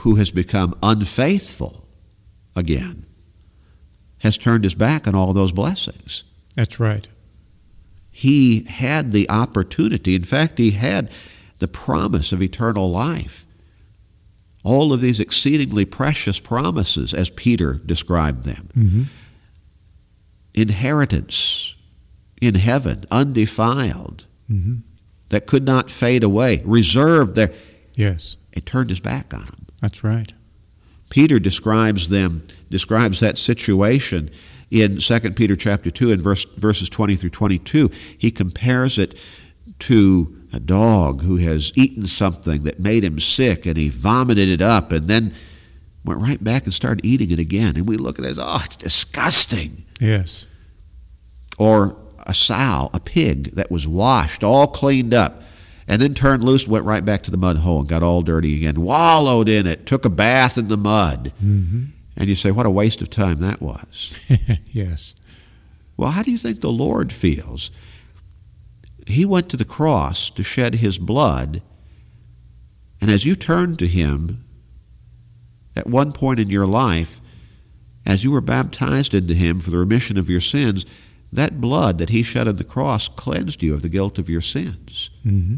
who 0.00 0.17
has 0.17 0.31
become 0.31 0.79
unfaithful 0.83 1.89
again 2.55 3.05
has 4.19 4.37
turned 4.37 4.65
his 4.65 4.75
back 4.75 5.09
on 5.09 5.15
all 5.15 5.33
those 5.33 5.53
blessings. 5.53 6.25
That's 6.57 6.79
right 6.79 7.09
he 8.21 8.65
had 8.65 9.12
the 9.12 9.31
opportunity. 9.31 10.15
In 10.15 10.25
fact, 10.25 10.59
he 10.59 10.73
had 10.73 11.11
the 11.59 11.67
promise 11.67 12.33
of 12.33 12.43
eternal 12.43 12.91
life. 12.91 13.47
All 14.62 14.93
of 14.93 15.00
these 15.00 15.21
exceedingly 15.21 15.87
precious 15.87 16.39
promises, 16.39 17.15
as 17.15 17.31
Peter 17.31 17.81
described 17.87 18.45
them. 18.45 18.69
Mm-hmm. 18.77 19.03
Inheritance 20.53 21.75
in 22.43 22.57
heaven, 22.57 23.07
undefiled, 23.11 24.27
mm-hmm. 24.50 24.76
that 25.28 25.47
could 25.47 25.64
not 25.64 25.90
fade 25.90 26.25
away, 26.25 26.62
reserved 26.64 27.35
there. 27.35 27.52
Yes. 27.95 28.37
It 28.52 28.66
turned 28.66 28.90
his 28.90 29.00
back 29.00 29.33
on 29.33 29.42
him. 29.42 29.66
That's 29.80 30.02
right. 30.02 30.33
Peter 31.09 31.38
describes 31.38 32.09
them, 32.09 32.47
describes 32.71 33.21
that 33.21 33.38
situation 33.38 34.30
in 34.71 34.99
2 34.99 35.21
Peter 35.33 35.57
chapter 35.57 35.90
2 35.90 36.12
and 36.12 36.23
verse, 36.23 36.45
verses 36.45 36.88
20 36.88 37.16
through 37.16 37.30
22, 37.30 37.90
he 38.16 38.30
compares 38.30 38.99
it 38.99 39.21
to 39.80 40.37
a 40.52 40.61
dog 40.61 41.23
who 41.23 41.37
has 41.37 41.73
eaten 41.75 42.07
something 42.07 42.62
that 42.64 42.78
made 42.78 43.04
him 43.04 43.19
sick 43.19 43.66
and 43.66 43.76
he 43.76 43.88
vomited 43.88 44.49
it 44.49 44.61
up 44.61 44.92
and 44.92 45.09
then 45.09 45.35
went 46.04 46.21
right 46.21 46.42
back 46.42 46.64
and 46.64 46.75
started 46.75 47.04
eating 47.04 47.30
it 47.30 47.38
again. 47.38 47.76
And 47.76 47.88
we 47.88 47.97
look 47.97 48.19
at 48.19 48.25
it 48.25 48.33
as, 48.33 48.38
oh, 48.40 48.62
it's 48.64 48.76
disgusting. 48.76 49.85
Yes. 50.00 50.47
Or 51.59 51.97
a 52.31 52.35
sow, 52.35 52.89
a 52.95 53.01
pig 53.01 53.57
that 53.57 53.73
was 53.73 53.89
washed, 53.89 54.45
all 54.45 54.69
cleaned 54.69 55.13
up, 55.13 55.43
and 55.89 56.01
then 56.01 56.15
turned 56.15 56.45
loose 56.45 56.69
went 56.69 56.85
right 56.85 57.05
back 57.05 57.23
to 57.25 57.31
the 57.33 57.37
mud 57.37 57.59
hole 57.59 57.81
and 57.81 57.89
got 57.89 58.05
all 58.05 58.23
dirty 58.23 58.57
again, 58.57 58.81
wallowed 58.81 59.49
in 59.49 59.67
it, 59.67 59.85
took 59.85 60.05
a 60.05 60.11
bath 60.11 60.57
in 60.57 60.69
the 60.69 60.77
mud. 60.77 61.33
Mm-hmm. 61.43 61.87
And 62.17 62.29
you 62.29 62.37
say, 62.37 62.53
what 62.53 62.67
a 62.67 62.71
waste 62.71 63.03
of 63.03 63.11
time 63.11 63.41
that 63.41 63.61
was. 63.61 64.17
yes. 64.71 65.17
Well, 65.97 66.13
how 66.13 66.23
do 66.23 66.31
you 66.31 66.39
think 66.39 66.61
the 66.61 66.71
Lord 66.71 67.13
feels? 67.13 67.73
He 69.09 69.25
went 69.25 69.49
to 69.51 69.57
the 69.57 69.65
cross 69.65 70.31
to 70.31 70.45
shed 70.45 70.77
his 70.77 70.99
blood, 70.99 71.63
and 73.01 73.11
as 73.11 73.25
you 73.25 73.35
turned 73.35 73.81
to 73.81 73.89
him 73.89 74.45
at 75.75 75.89
one 75.89 76.13
point 76.13 76.39
in 76.39 76.49
your 76.49 76.67
life, 76.67 77.21
as 78.07 78.23
you 78.23 78.31
were 78.31 78.41
baptized 78.41 79.15
into 79.15 79.35
him 79.35 79.59
for 79.59 79.71
the 79.71 79.79
remission 79.79 80.17
of 80.17 80.31
your 80.31 80.41
sins, 80.41 80.87
that 81.33 81.61
blood 81.61 81.99
that 81.99 82.11
he 82.11 82.23
shed 82.23 82.49
on 82.49 82.57
the 82.57 82.65
cross 82.65 83.09
cleansed 83.09 83.63
you 83.63 83.75
of 83.75 83.83
the 83.83 83.89
guilt 83.89 84.19
of 84.19 84.29
your 84.29 84.41
sins. 84.41 85.11
Mm-hmm. 85.25 85.57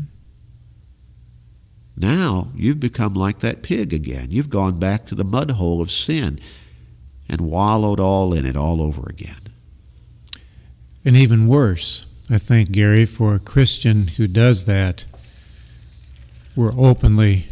Now 1.97 2.49
you've 2.55 2.81
become 2.81 3.15
like 3.15 3.41
that 3.41 3.63
pig 3.63 3.93
again. 3.93 4.29
You've 4.31 4.51
gone 4.51 4.79
back 4.79 5.07
to 5.07 5.15
the 5.15 5.25
mud 5.25 5.53
hole 5.53 5.81
of 5.81 5.91
sin 5.91 6.41
and 7.29 7.41
wallowed 7.41 8.01
all 8.01 8.35
in 8.35 8.45
it 8.45 8.57
all 8.57 8.83
over 8.83 9.03
again. 9.09 9.41
And 11.05 11.17
even 11.17 11.49
worse, 11.49 12.07
I 12.31 12.39
think, 12.39 12.71
Gary, 12.71 13.07
for 13.07 13.35
a 13.35 13.41
Christian 13.41 14.09
who 14.09 14.27
does 14.27 14.67
that, 14.67 15.07
we're 16.55 16.73
openly 16.77 17.47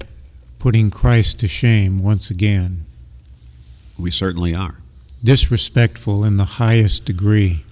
putting 0.59 0.91
Christ 0.91 1.41
to 1.41 1.49
shame 1.49 2.03
once 2.03 2.31
again. 2.31 2.85
We 3.99 4.11
certainly 4.11 4.55
are. 4.55 4.79
Disrespectful 5.25 6.25
in 6.25 6.37
the 6.37 6.45
highest 6.45 7.05
degree. 7.05 7.65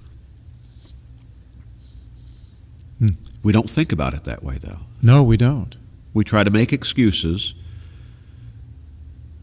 We 3.42 3.52
don't 3.52 3.70
think 3.70 3.92
about 3.92 4.14
it 4.14 4.24
that 4.24 4.42
way, 4.42 4.56
though. 4.60 4.80
No, 5.02 5.22
we 5.22 5.36
don't. 5.36 5.76
We 6.12 6.24
try 6.24 6.42
to 6.44 6.50
make 6.50 6.72
excuses, 6.72 7.54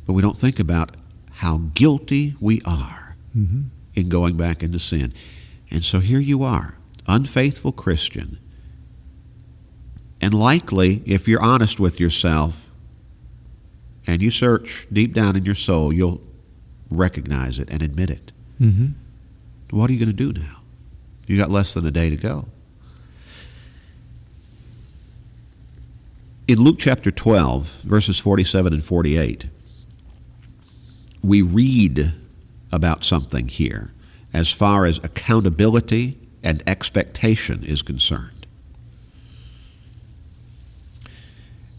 but 0.05 0.13
we 0.13 0.21
don't 0.21 0.37
think 0.37 0.59
about 0.59 0.95
how 1.35 1.57
guilty 1.73 2.35
we 2.39 2.61
are 2.65 3.15
Mm-hmm. 3.35 3.63
in 3.95 4.07
going 4.07 4.37
back 4.37 4.63
into 4.63 4.79
sin. 4.79 5.13
And 5.69 5.83
so 5.83 5.99
here 5.99 6.19
you 6.21 6.41
are, 6.43 6.77
unfaithful 7.05 7.73
Christian. 7.73 8.37
And 10.21 10.33
likely, 10.33 11.01
if 11.05 11.27
you're 11.27 11.41
honest 11.41 11.77
with 11.77 11.99
yourself 11.99 12.71
and 14.07 14.21
you 14.21 14.31
search 14.31 14.87
deep 14.91 15.13
down 15.13 15.35
in 15.35 15.43
your 15.43 15.53
soul, 15.55 15.91
you'll 15.91 16.21
recognize 16.89 17.59
it 17.59 17.69
and 17.69 17.81
admit 17.83 18.09
it. 18.09 18.31
Mm-hmm. 18.61 18.87
What 19.71 19.89
are 19.89 19.93
you 19.93 19.99
going 19.99 20.15
to 20.15 20.31
do 20.31 20.31
now? 20.31 20.61
You 21.27 21.37
got 21.37 21.51
less 21.51 21.73
than 21.73 21.85
a 21.85 21.91
day 21.91 22.09
to 22.09 22.15
go. 22.15 22.45
In 26.47 26.59
Luke 26.59 26.77
chapter 26.77 27.09
12, 27.09 27.81
verses 27.81 28.19
47 28.19 28.71
and 28.71 28.83
48, 28.83 29.45
we 31.23 31.41
read 31.41 32.13
about 32.71 33.03
something 33.03 33.47
here 33.47 33.93
as 34.31 34.51
far 34.51 34.85
as 34.85 34.99
accountability 34.99 36.19
and 36.43 36.61
expectation 36.67 37.63
is 37.63 37.81
concerned. 37.81 38.45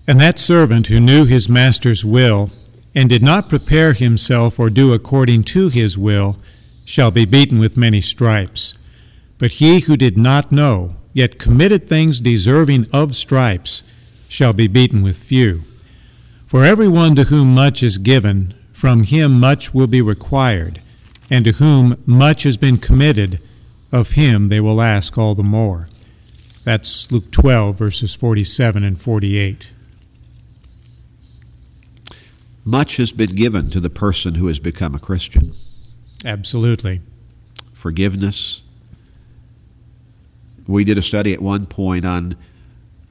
And 0.08 0.20
that 0.20 0.37
servant 0.37 0.88
who 0.88 0.99
knew 0.99 1.26
his 1.26 1.49
master's 1.49 2.04
will, 2.04 2.50
and 2.92 3.08
did 3.08 3.23
not 3.23 3.49
prepare 3.49 3.92
himself 3.92 4.58
or 4.58 4.68
do 4.68 4.92
according 4.92 5.44
to 5.44 5.68
his 5.68 5.96
will, 5.96 6.38
shall 6.85 7.12
be 7.12 7.25
beaten 7.25 7.61
with 7.61 7.76
many 7.76 8.00
stripes. 8.00 8.75
But 9.38 9.52
he 9.52 9.80
who 9.80 9.96
did 9.96 10.18
not 10.18 10.50
know, 10.50 10.90
yet 11.12 11.38
committed 11.38 11.88
things 11.88 12.20
deserving 12.20 12.87
of 12.92 13.14
stripes, 13.14 13.85
shall 14.28 14.52
be 14.52 14.66
beaten 14.66 15.02
with 15.02 15.18
few. 15.18 15.62
For 16.47 16.64
every 16.64 16.88
one 16.88 17.14
to 17.16 17.25
whom 17.25 17.54
much 17.54 17.83
is 17.83 17.99
given, 17.99 18.54
from 18.73 19.02
him 19.02 19.40
much 19.40 19.75
will 19.75 19.87
be 19.87 20.02
required, 20.02 20.80
and 21.30 21.45
to 21.45 21.52
whom 21.52 22.02
much 22.06 22.45
has 22.45 22.56
been 22.56 22.76
committed, 22.76 23.40
of 23.90 24.11
him 24.11 24.49
they 24.49 24.61
will 24.61 24.80
ask 24.80 25.16
all 25.16 25.35
the 25.35 25.42
more. 25.42 25.88
That's 26.64 27.11
Luke 27.12 27.30
12, 27.30 27.78
verses 27.78 28.14
47 28.14 28.83
and 28.83 29.00
48. 29.00 29.73
Much 32.64 32.97
has 32.97 33.12
been 33.12 33.35
given 33.35 33.71
to 33.71 33.78
the 33.78 33.88
person 33.90 34.35
who 34.35 34.49
has 34.49 34.59
become 34.59 34.95
a 34.95 34.99
Christian 34.99 35.52
Absolutely. 36.25 37.00
forgiveness. 37.73 38.62
We 40.66 40.83
did 40.83 40.99
a 40.99 41.02
study 41.02 41.33
at 41.33 41.40
one 41.40 41.66
point 41.66 42.04
on 42.04 42.35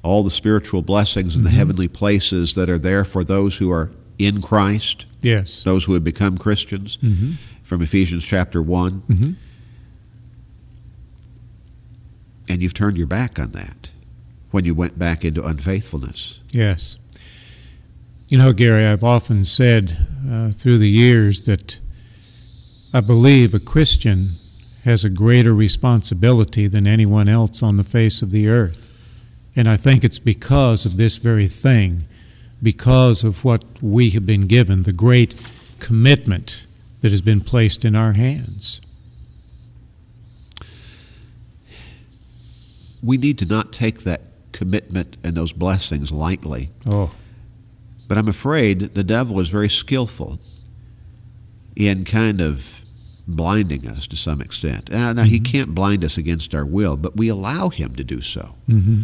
all 0.06 0.24
the 0.24 0.30
spiritual 0.30 0.82
blessings 0.82 1.36
and 1.36 1.46
the 1.46 1.50
Mhm. 1.50 1.54
heavenly 1.54 1.88
places 1.88 2.56
that 2.56 2.70
are 2.70 2.78
there 2.78 3.04
for 3.04 3.24
those 3.24 3.58
who 3.58 3.72
are 3.72 3.92
in 4.20 4.42
Christ, 4.42 5.06
Yes. 5.22 5.64
those 5.64 5.86
who 5.86 5.94
have 5.96 6.04
become 6.04 6.38
Christians, 6.38 6.98
Mm-hmm. 7.04 7.32
from 7.64 7.82
Ephesians 7.82 8.24
chapter 8.24 8.62
1. 8.62 9.02
Mm-hmm. 9.10 9.32
And 12.48 12.62
you've 12.62 12.74
turned 12.74 12.98
your 12.98 13.08
back 13.08 13.40
on 13.40 13.52
that 13.52 13.90
when 14.52 14.66
you 14.66 14.74
went 14.76 14.98
back 15.00 15.26
into 15.26 15.44
unfaithfulness. 15.44 16.40
Yes. 16.52 16.98
You 18.28 18.38
know, 18.38 18.54
Gary, 18.54 18.86
I've 18.86 19.04
often 19.04 19.44
said 19.46 19.98
uh, 20.30 20.52
through 20.52 20.78
the 20.78 20.90
years 20.90 21.44
that 21.44 21.80
I 22.94 23.02
believe 23.02 23.54
a 23.54 23.60
Christian 23.60 24.34
has 24.84 25.04
a 25.04 25.10
greater 25.10 25.54
responsibility 25.54 26.68
than 26.68 26.88
anyone 26.88 27.28
else 27.28 27.62
on 27.64 27.78
the 27.78 27.84
face 27.84 28.22
of 28.22 28.32
the 28.32 28.48
earth. 28.48 28.92
And 29.56 29.70
I 29.70 29.78
think 29.78 30.04
it's 30.04 30.20
because 30.20 30.86
of 30.86 30.98
this 30.98 31.18
very 31.18 31.48
thing, 31.48 32.04
because 32.62 33.24
of 33.24 33.44
what 33.46 33.64
we 33.82 34.10
have 34.12 34.26
been 34.26 34.42
given, 34.48 34.84
the 34.84 34.92
great 34.94 35.36
commitment 35.80 36.68
that 37.02 37.12
has 37.12 37.22
been 37.22 37.42
placed 37.42 37.86
in 37.86 37.96
our 37.96 38.14
hands. 38.14 38.82
We 43.04 43.18
need 43.18 43.38
to 43.40 43.46
not 43.46 43.72
take 43.72 44.00
that 44.02 44.22
commitment 44.52 45.18
and 45.24 45.36
those 45.36 45.54
blessings 45.54 46.12
lightly. 46.12 46.70
Oh, 46.88 47.12
But 48.08 48.18
I'm 48.20 48.28
afraid 48.28 48.80
the 48.94 49.04
devil 49.04 49.40
is 49.40 49.50
very 49.50 49.68
skillful 49.70 50.40
in 51.76 52.04
kind 52.06 52.40
of 52.40 52.84
blinding 53.28 53.88
us 53.88 54.06
to 54.08 54.16
some 54.16 54.42
extent. 54.42 54.92
Uh, 54.94 55.12
now, 55.14 55.24
he 55.24 55.40
Mhm. 55.40 55.46
can't 55.46 55.76
blind 55.76 56.04
us 56.04 56.16
against 56.16 56.54
our 56.54 56.66
will, 56.66 56.98
but 56.98 57.18
we 57.18 57.28
allow 57.30 57.70
him 57.70 57.96
to 57.96 58.04
do 58.04 58.22
so. 58.22 58.56
mm-hmm. 58.70 59.04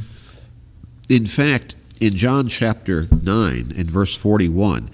In 1.10 1.26
fact, 1.26 1.76
in 2.00 2.16
John 2.16 2.48
chapter 2.48 3.08
9 3.12 3.74
and 3.78 3.92
verse 3.92 4.18
41, 4.18 4.90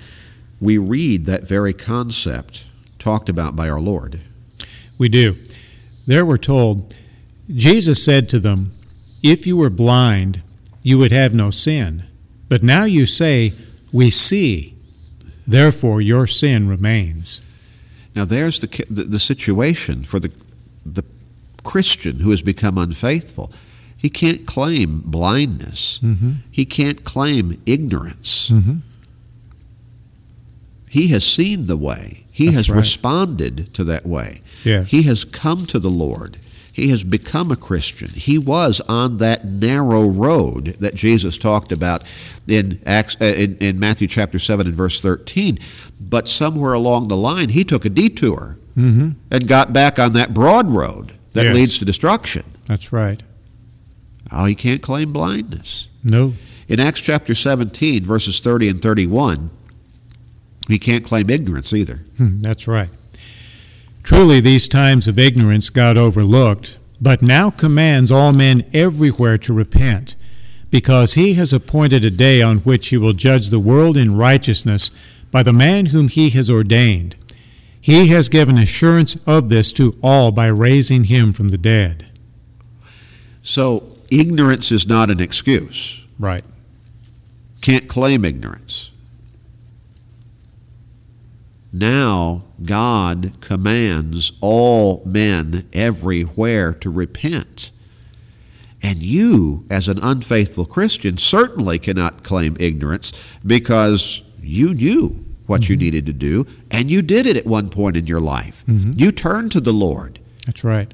we 0.60 0.78
read 0.78 1.26
that 1.26 1.44
very 1.44 1.74
concept 1.74 2.66
talked 3.00 3.30
about 3.30 3.56
by 3.56 3.70
our 3.70 3.80
Lord. 3.80 4.22
We 4.98 5.10
do. 5.10 5.38
There 6.06 6.26
we're 6.26 6.38
told, 6.38 6.96
Jesus 7.54 8.04
said 8.04 8.28
to 8.30 8.40
them, 8.40 8.74
If 9.22 9.46
you 9.46 9.58
were 9.58 9.70
blind, 9.70 10.44
you 10.82 10.98
would 10.98 11.12
have 11.12 11.34
no 11.34 11.50
sin. 11.50 12.04
But 12.50 12.64
now 12.64 12.86
you 12.86 13.06
say, 13.06 13.54
We 13.94 14.10
see. 14.10 14.76
Therefore 15.46 16.02
your 16.02 16.28
sin 16.28 16.68
remains. 16.68 17.42
Now, 18.18 18.26
there's 18.26 18.62
the, 18.62 18.86
the, 18.90 19.04
the 19.04 19.20
situation 19.20 20.04
for 20.04 20.20
the, 20.20 20.32
the 20.84 21.04
Christian 21.64 22.22
who 22.22 22.32
has 22.32 22.42
become 22.42 22.78
unfaithful. 22.78 23.52
He 24.08 24.12
can't 24.12 24.46
claim 24.48 25.02
blindness, 25.04 26.00
Mm-hmm. 26.02 26.32
he 26.50 26.64
can't 26.64 27.04
claim 27.04 27.62
ignorance. 27.66 28.50
Mm-hmm. 28.50 28.76
He 30.90 31.08
has 31.10 31.26
seen 31.26 31.68
the 31.68 31.76
way, 31.76 32.24
he 32.32 32.46
That's 32.46 32.56
has 32.58 32.70
right. 32.70 32.78
responded 32.78 33.74
to 33.74 33.84
that 33.84 34.06
way. 34.06 34.40
Yes. 34.64 34.92
He 34.92 35.04
has 35.04 35.26
come 35.26 35.66
to 35.66 35.78
the 35.78 35.90
Lord. 35.90 36.38
He 36.72 36.88
has 36.90 37.04
become 37.04 37.52
a 37.52 37.58
Christian. 37.58 38.08
He 38.10 38.38
was 38.38 38.80
on 38.88 39.18
that 39.18 39.44
narrow 39.44 40.08
road 40.08 40.78
that 40.80 40.96
Jesus 40.96 41.38
talked 41.38 41.74
about 41.74 42.04
in, 42.48 42.80
Acts, 42.86 43.18
uh, 43.20 43.26
in, 43.26 43.58
in 43.58 43.78
Matthew 43.78 44.08
chapter 44.08 44.40
7 44.40 44.68
and 44.68 44.76
verse 44.76 45.02
13. 45.02 45.60
But 46.00 46.30
somewhere 46.30 46.72
along 46.74 47.10
the 47.10 47.18
line, 47.18 47.50
he 47.50 47.66
took 47.66 47.84
a 47.84 47.90
detour 47.90 48.58
Mm-hmm. 48.78 49.10
and 49.32 49.48
got 49.50 49.74
back 49.74 49.98
on 50.00 50.14
that 50.14 50.34
broad 50.36 50.70
road 50.70 51.14
that 51.34 51.46
Yes. 51.46 51.56
leads 51.56 51.78
to 51.80 51.86
destruction. 51.86 52.44
That's 52.68 52.94
right. 52.94 53.24
Oh, 54.31 54.46
he 54.46 54.55
can't 54.55 54.81
claim 54.81 55.13
blindness. 55.13 55.88
No. 56.03 56.34
In 56.67 56.79
Acts 56.79 57.01
chapter 57.01 57.34
17, 57.34 58.03
verses 58.03 58.39
30 58.39 58.69
and 58.69 58.81
31, 58.81 59.50
he 60.67 60.77
can't 60.79 61.05
claim 61.05 61.29
ignorance 61.29 61.74
either. 61.74 62.01
Hmm, 62.17 62.41
That's 62.41 62.67
right. 62.67 62.89
Truly, 64.03 64.39
these 64.39 64.67
times 64.67 65.07
of 65.07 65.17
ignorance 65.19 65.69
God 65.69 65.98
overlooked, 65.98 66.77
but 67.01 67.22
now 67.22 67.50
commands 67.50 68.12
all 68.12 68.34
men 68.34 68.63
everywhere 68.74 69.38
to 69.39 69.53
repent, 69.53 70.15
because 70.69 71.13
he 71.13 71.36
has 71.36 71.53
appointed 71.53 72.03
a 72.03 72.10
day 72.10 72.41
on 72.41 72.57
which 72.60 72.89
he 72.89 72.98
will 72.98 73.13
judge 73.13 73.50
the 73.50 73.60
world 73.60 73.96
in 73.96 74.17
righteousness 74.17 74.91
by 75.31 75.43
the 75.43 75.53
man 75.53 75.88
whom 75.88 76.07
he 76.10 76.29
has 76.31 76.50
ordained. 76.50 77.15
He 77.79 78.07
has 78.07 78.27
given 78.27 78.57
assurance 78.57 79.15
of 79.25 79.48
this 79.48 79.72
to 79.74 79.96
all 80.03 80.31
by 80.34 80.48
raising 80.48 81.05
him 81.05 81.31
from 81.31 81.50
the 81.50 81.57
dead. 81.57 82.07
So, 83.41 83.97
ignorance 84.12 84.72
is 84.72 84.88
not 84.88 85.10
an 85.10 85.20
excuse. 85.20 86.04
Right. 86.20 86.46
Can't 87.62 87.88
claim 87.88 88.24
ignorance. 88.26 88.92
Now, 91.74 92.46
God 92.64 93.34
commands 93.42 94.32
all 94.42 95.04
men 95.06 95.68
everywhere 95.74 96.74
to 96.74 96.90
repent. 96.90 97.72
And 98.82 99.00
you, 99.00 99.66
as 99.70 99.88
an 99.88 100.00
unfaithful 100.02 100.66
Christian, 100.66 101.18
certainly 101.18 101.78
cannot 101.78 102.24
claim 102.24 102.56
ignorance 102.60 103.12
because 103.46 104.22
you 104.42 104.74
knew 104.74 105.26
what 105.46 105.62
mm-hmm. 105.62 105.74
you 105.74 105.78
needed 105.78 106.06
to 106.06 106.14
do 106.14 106.46
and 106.72 106.90
you 106.90 107.02
did 107.02 107.26
it 107.26 107.38
at 107.38 107.46
one 107.46 107.70
point 107.70 107.98
in 107.98 108.08
your 108.08 108.22
life. 108.22 108.66
Mm-hmm. 108.66 108.92
You 108.96 109.12
turned 109.12 109.52
to 109.54 109.60
the 109.60 109.74
Lord. 109.74 110.20
That's 110.46 110.64
right. 110.64 110.94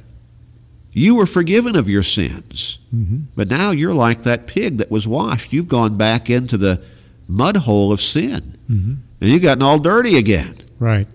You 0.93 1.15
were 1.15 1.25
forgiven 1.25 1.75
of 1.75 1.89
your 1.89 2.03
sins. 2.03 2.79
Mm-hmm. 2.93 3.21
But 3.35 3.49
now 3.49 3.71
you're 3.71 3.93
like 3.93 4.23
that 4.23 4.47
pig 4.47 4.77
that 4.77 4.91
was 4.91 5.07
washed. 5.07 5.51
You've 5.51 5.67
gone 5.67 5.97
back 5.97 6.29
into 6.29 6.55
the 6.57 6.83
mud 7.27 7.57
hole 7.57 7.91
of 7.91 7.99
sin. 7.99 8.57
Mm-hmm. 8.69 8.93
And 9.21 9.29
you've 9.29 9.41
gotten 9.41 9.63
all 9.63 9.79
dirty 9.79 10.17
again. 10.17 10.55
Right. 10.79 11.07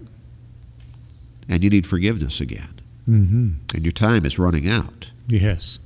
And 1.49 1.63
you 1.63 1.71
need 1.71 1.87
forgiveness 1.87 2.41
again. 2.41 2.81
Mm-hmm. 3.09 3.51
And 3.75 3.85
your 3.85 3.93
time 3.93 4.25
is 4.27 4.39
running 4.39 4.69
out. 4.69 5.13
Yes. 5.29 5.79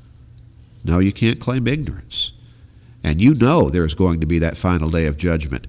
No, 0.85 0.99
you 0.99 1.13
can't 1.13 1.39
claim 1.39 1.67
ignorance. 1.67 2.33
And 3.05 3.21
you 3.21 3.35
know 3.35 3.69
there's 3.69 3.95
going 3.95 4.21
to 4.21 4.27
be 4.27 4.39
that 4.39 4.57
final 4.57 4.89
day 4.89 5.07
of 5.07 5.17
judgment. 5.17 5.67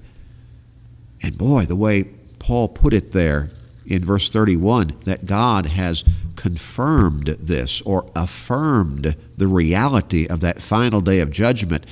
And 1.22 1.36
boy, 1.36 1.62
the 1.62 1.76
way 1.76 2.04
Paul 2.38 2.68
put 2.68 2.92
it 2.92 3.12
there 3.12 3.50
in 3.86 4.04
verse 4.04 4.28
31 4.28 4.96
that 5.04 5.26
God 5.26 5.66
has 5.66 6.04
confirmed 6.36 7.26
this 7.26 7.80
or 7.82 8.10
affirmed 8.14 9.16
the 9.36 9.46
reality 9.46 10.26
of 10.26 10.40
that 10.40 10.62
final 10.62 11.00
day 11.00 11.20
of 11.20 11.30
judgment 11.30 11.86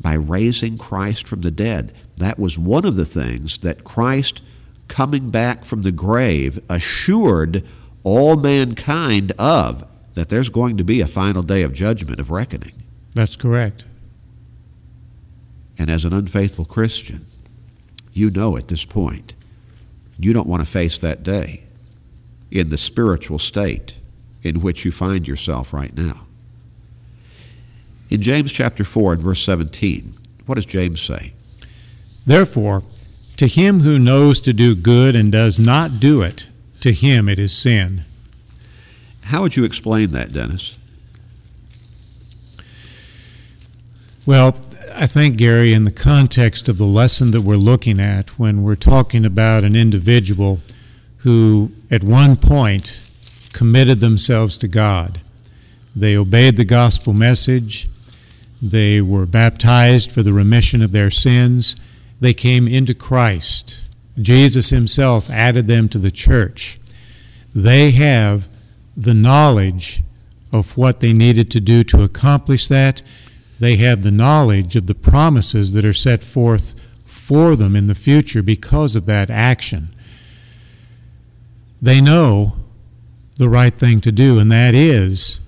by 0.00 0.14
raising 0.14 0.76
Christ 0.76 1.26
from 1.26 1.40
the 1.40 1.50
dead. 1.50 1.92
That 2.16 2.38
was 2.38 2.58
one 2.58 2.84
of 2.84 2.96
the 2.96 3.04
things 3.04 3.58
that 3.58 3.84
Christ 3.84 4.42
coming 4.88 5.30
back 5.30 5.64
from 5.64 5.82
the 5.82 5.92
grave 5.92 6.60
assured 6.68 7.64
all 8.02 8.36
mankind 8.36 9.32
of 9.38 9.86
that 10.14 10.28
there's 10.28 10.48
going 10.48 10.76
to 10.76 10.84
be 10.84 11.00
a 11.00 11.06
final 11.06 11.42
day 11.42 11.62
of 11.62 11.72
judgment, 11.72 12.20
of 12.20 12.30
reckoning. 12.30 12.74
That's 13.14 13.36
correct. 13.36 13.84
And 15.78 15.90
as 15.90 16.04
an 16.04 16.12
unfaithful 16.12 16.64
Christian, 16.64 17.26
you 18.12 18.30
know 18.30 18.56
at 18.56 18.68
this 18.68 18.84
point 18.84 19.34
you 20.18 20.32
don't 20.32 20.46
want 20.46 20.62
to 20.62 20.70
face 20.70 20.98
that 20.98 21.22
day 21.22 21.63
in 22.54 22.70
the 22.70 22.78
spiritual 22.78 23.38
state 23.38 23.98
in 24.42 24.60
which 24.60 24.84
you 24.84 24.92
find 24.92 25.26
yourself 25.26 25.74
right 25.74 25.94
now. 25.96 26.20
In 28.08 28.22
James 28.22 28.52
chapter 28.52 28.84
4 28.84 29.14
and 29.14 29.22
verse 29.22 29.42
17, 29.42 30.14
what 30.46 30.54
does 30.54 30.64
James 30.64 31.00
say? 31.02 31.32
Therefore, 32.24 32.82
to 33.38 33.48
him 33.48 33.80
who 33.80 33.98
knows 33.98 34.40
to 34.42 34.52
do 34.52 34.76
good 34.76 35.16
and 35.16 35.32
does 35.32 35.58
not 35.58 35.98
do 35.98 36.22
it, 36.22 36.48
to 36.80 36.92
him 36.92 37.28
it 37.28 37.40
is 37.40 37.56
sin. 37.56 38.04
How 39.24 39.42
would 39.42 39.56
you 39.56 39.64
explain 39.64 40.12
that, 40.12 40.32
Dennis? 40.32 40.78
Well, 44.26 44.56
I 44.94 45.06
think, 45.06 45.36
Gary, 45.36 45.74
in 45.74 45.84
the 45.84 45.90
context 45.90 46.68
of 46.68 46.78
the 46.78 46.86
lesson 46.86 47.32
that 47.32 47.40
we're 47.40 47.56
looking 47.56 47.98
at, 47.98 48.38
when 48.38 48.62
we're 48.62 48.76
talking 48.76 49.24
about 49.24 49.64
an 49.64 49.74
individual 49.74 50.60
who 51.18 51.72
at 51.94 52.02
one 52.02 52.36
point 52.36 53.00
committed 53.52 54.00
themselves 54.00 54.56
to 54.58 54.66
God, 54.66 55.20
they 55.94 56.16
obeyed 56.16 56.56
the 56.56 56.64
gospel 56.64 57.12
message, 57.12 57.88
they 58.60 59.00
were 59.00 59.26
baptized 59.26 60.10
for 60.10 60.24
the 60.24 60.32
remission 60.32 60.82
of 60.82 60.90
their 60.90 61.10
sins, 61.10 61.76
they 62.20 62.34
came 62.34 62.66
into 62.66 62.94
Christ. 62.94 63.82
Jesus 64.20 64.70
Himself 64.70 65.30
added 65.30 65.68
them 65.68 65.88
to 65.90 65.98
the 65.98 66.10
church. 66.10 66.80
They 67.54 67.92
have 67.92 68.48
the 68.96 69.14
knowledge 69.14 70.02
of 70.52 70.76
what 70.76 70.98
they 70.98 71.12
needed 71.12 71.48
to 71.52 71.60
do 71.60 71.84
to 71.84 72.02
accomplish 72.02 72.66
that 72.68 73.02
they 73.60 73.76
have 73.76 74.02
the 74.02 74.10
knowledge 74.10 74.74
of 74.74 74.88
the 74.88 74.94
promises 74.96 75.72
that 75.74 75.84
are 75.84 75.92
set 75.92 76.24
forth 76.24 76.74
for 77.04 77.54
them 77.54 77.76
in 77.76 77.86
the 77.86 77.94
future 77.94 78.42
because 78.42 78.96
of 78.96 79.06
that 79.06 79.30
action. 79.30 79.90
They 81.84 82.00
know 82.00 82.54
the 83.36 83.50
right 83.50 83.74
thing 83.74 84.00
to 84.00 84.10
do, 84.10 84.38
and 84.38 84.50
that 84.50 84.74
is 84.74 85.42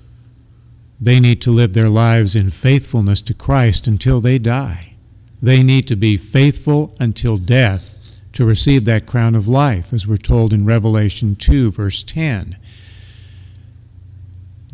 they 1.00 1.18
need 1.18 1.40
to 1.40 1.50
live 1.50 1.72
their 1.72 1.88
lives 1.88 2.36
in 2.36 2.50
faithfulness 2.50 3.22
to 3.22 3.32
Christ 3.32 3.86
until 3.86 4.20
they 4.20 4.38
die. 4.38 4.96
They 5.40 5.62
need 5.62 5.88
to 5.88 5.96
be 5.96 6.18
faithful 6.18 6.94
until 7.00 7.38
death 7.38 8.20
to 8.34 8.44
receive 8.44 8.84
that 8.84 9.06
crown 9.06 9.34
of 9.34 9.48
life, 9.48 9.94
as 9.94 10.06
we're 10.06 10.18
told 10.18 10.52
in 10.52 10.66
Revelation 10.66 11.36
2, 11.36 11.72
verse 11.72 12.02
10. 12.02 12.58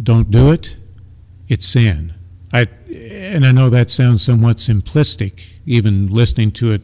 Don't 0.02 0.32
do 0.32 0.50
it, 0.50 0.76
it's 1.46 1.64
sin. 1.64 2.12
I, 2.52 2.66
and 2.92 3.44
I 3.44 3.52
know 3.52 3.68
that 3.68 3.88
sounds 3.88 4.24
somewhat 4.24 4.56
simplistic, 4.56 5.52
even 5.64 6.08
listening 6.08 6.50
to 6.52 6.72
it 6.72 6.82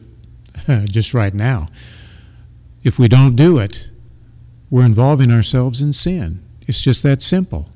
just 0.89 1.13
right 1.13 1.33
now. 1.33 1.67
If 2.81 2.97
we 2.97 3.09
don't 3.09 3.35
do 3.35 3.57
it, 3.57 3.89
we're 4.69 4.85
involving 4.85 5.31
ourselves 5.31 5.81
in 5.81 5.93
sin. 5.93 6.43
It's 6.67 6.81
just 6.81 7.03
that 7.03 7.21
simple. 7.21 7.69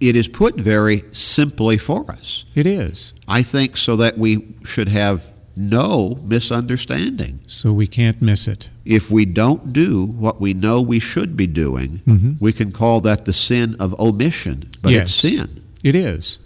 It 0.00 0.16
is 0.16 0.28
put 0.28 0.54
very 0.54 1.02
simply 1.12 1.76
for 1.76 2.10
us. 2.10 2.44
It 2.54 2.66
is. 2.66 3.14
I 3.26 3.42
think 3.42 3.76
so 3.76 3.96
that 3.96 4.16
we 4.16 4.54
should 4.64 4.88
have 4.88 5.34
no 5.58 6.20
misunderstanding. 6.22 7.40
So 7.48 7.72
we 7.72 7.88
can't 7.88 8.22
miss 8.22 8.46
it. 8.46 8.70
If 8.84 9.10
we 9.10 9.24
don't 9.24 9.72
do 9.72 10.06
what 10.06 10.40
we 10.40 10.54
know 10.54 10.80
we 10.80 11.00
should 11.00 11.36
be 11.36 11.48
doing, 11.48 12.00
mm-hmm. 12.06 12.32
we 12.38 12.52
can 12.52 12.70
call 12.70 13.00
that 13.00 13.24
the 13.24 13.32
sin 13.32 13.74
of 13.80 13.98
omission, 13.98 14.70
but 14.80 14.92
yes, 14.92 15.02
it's 15.02 15.14
sin. 15.14 15.64
It 15.82 15.96
is. 15.96 16.38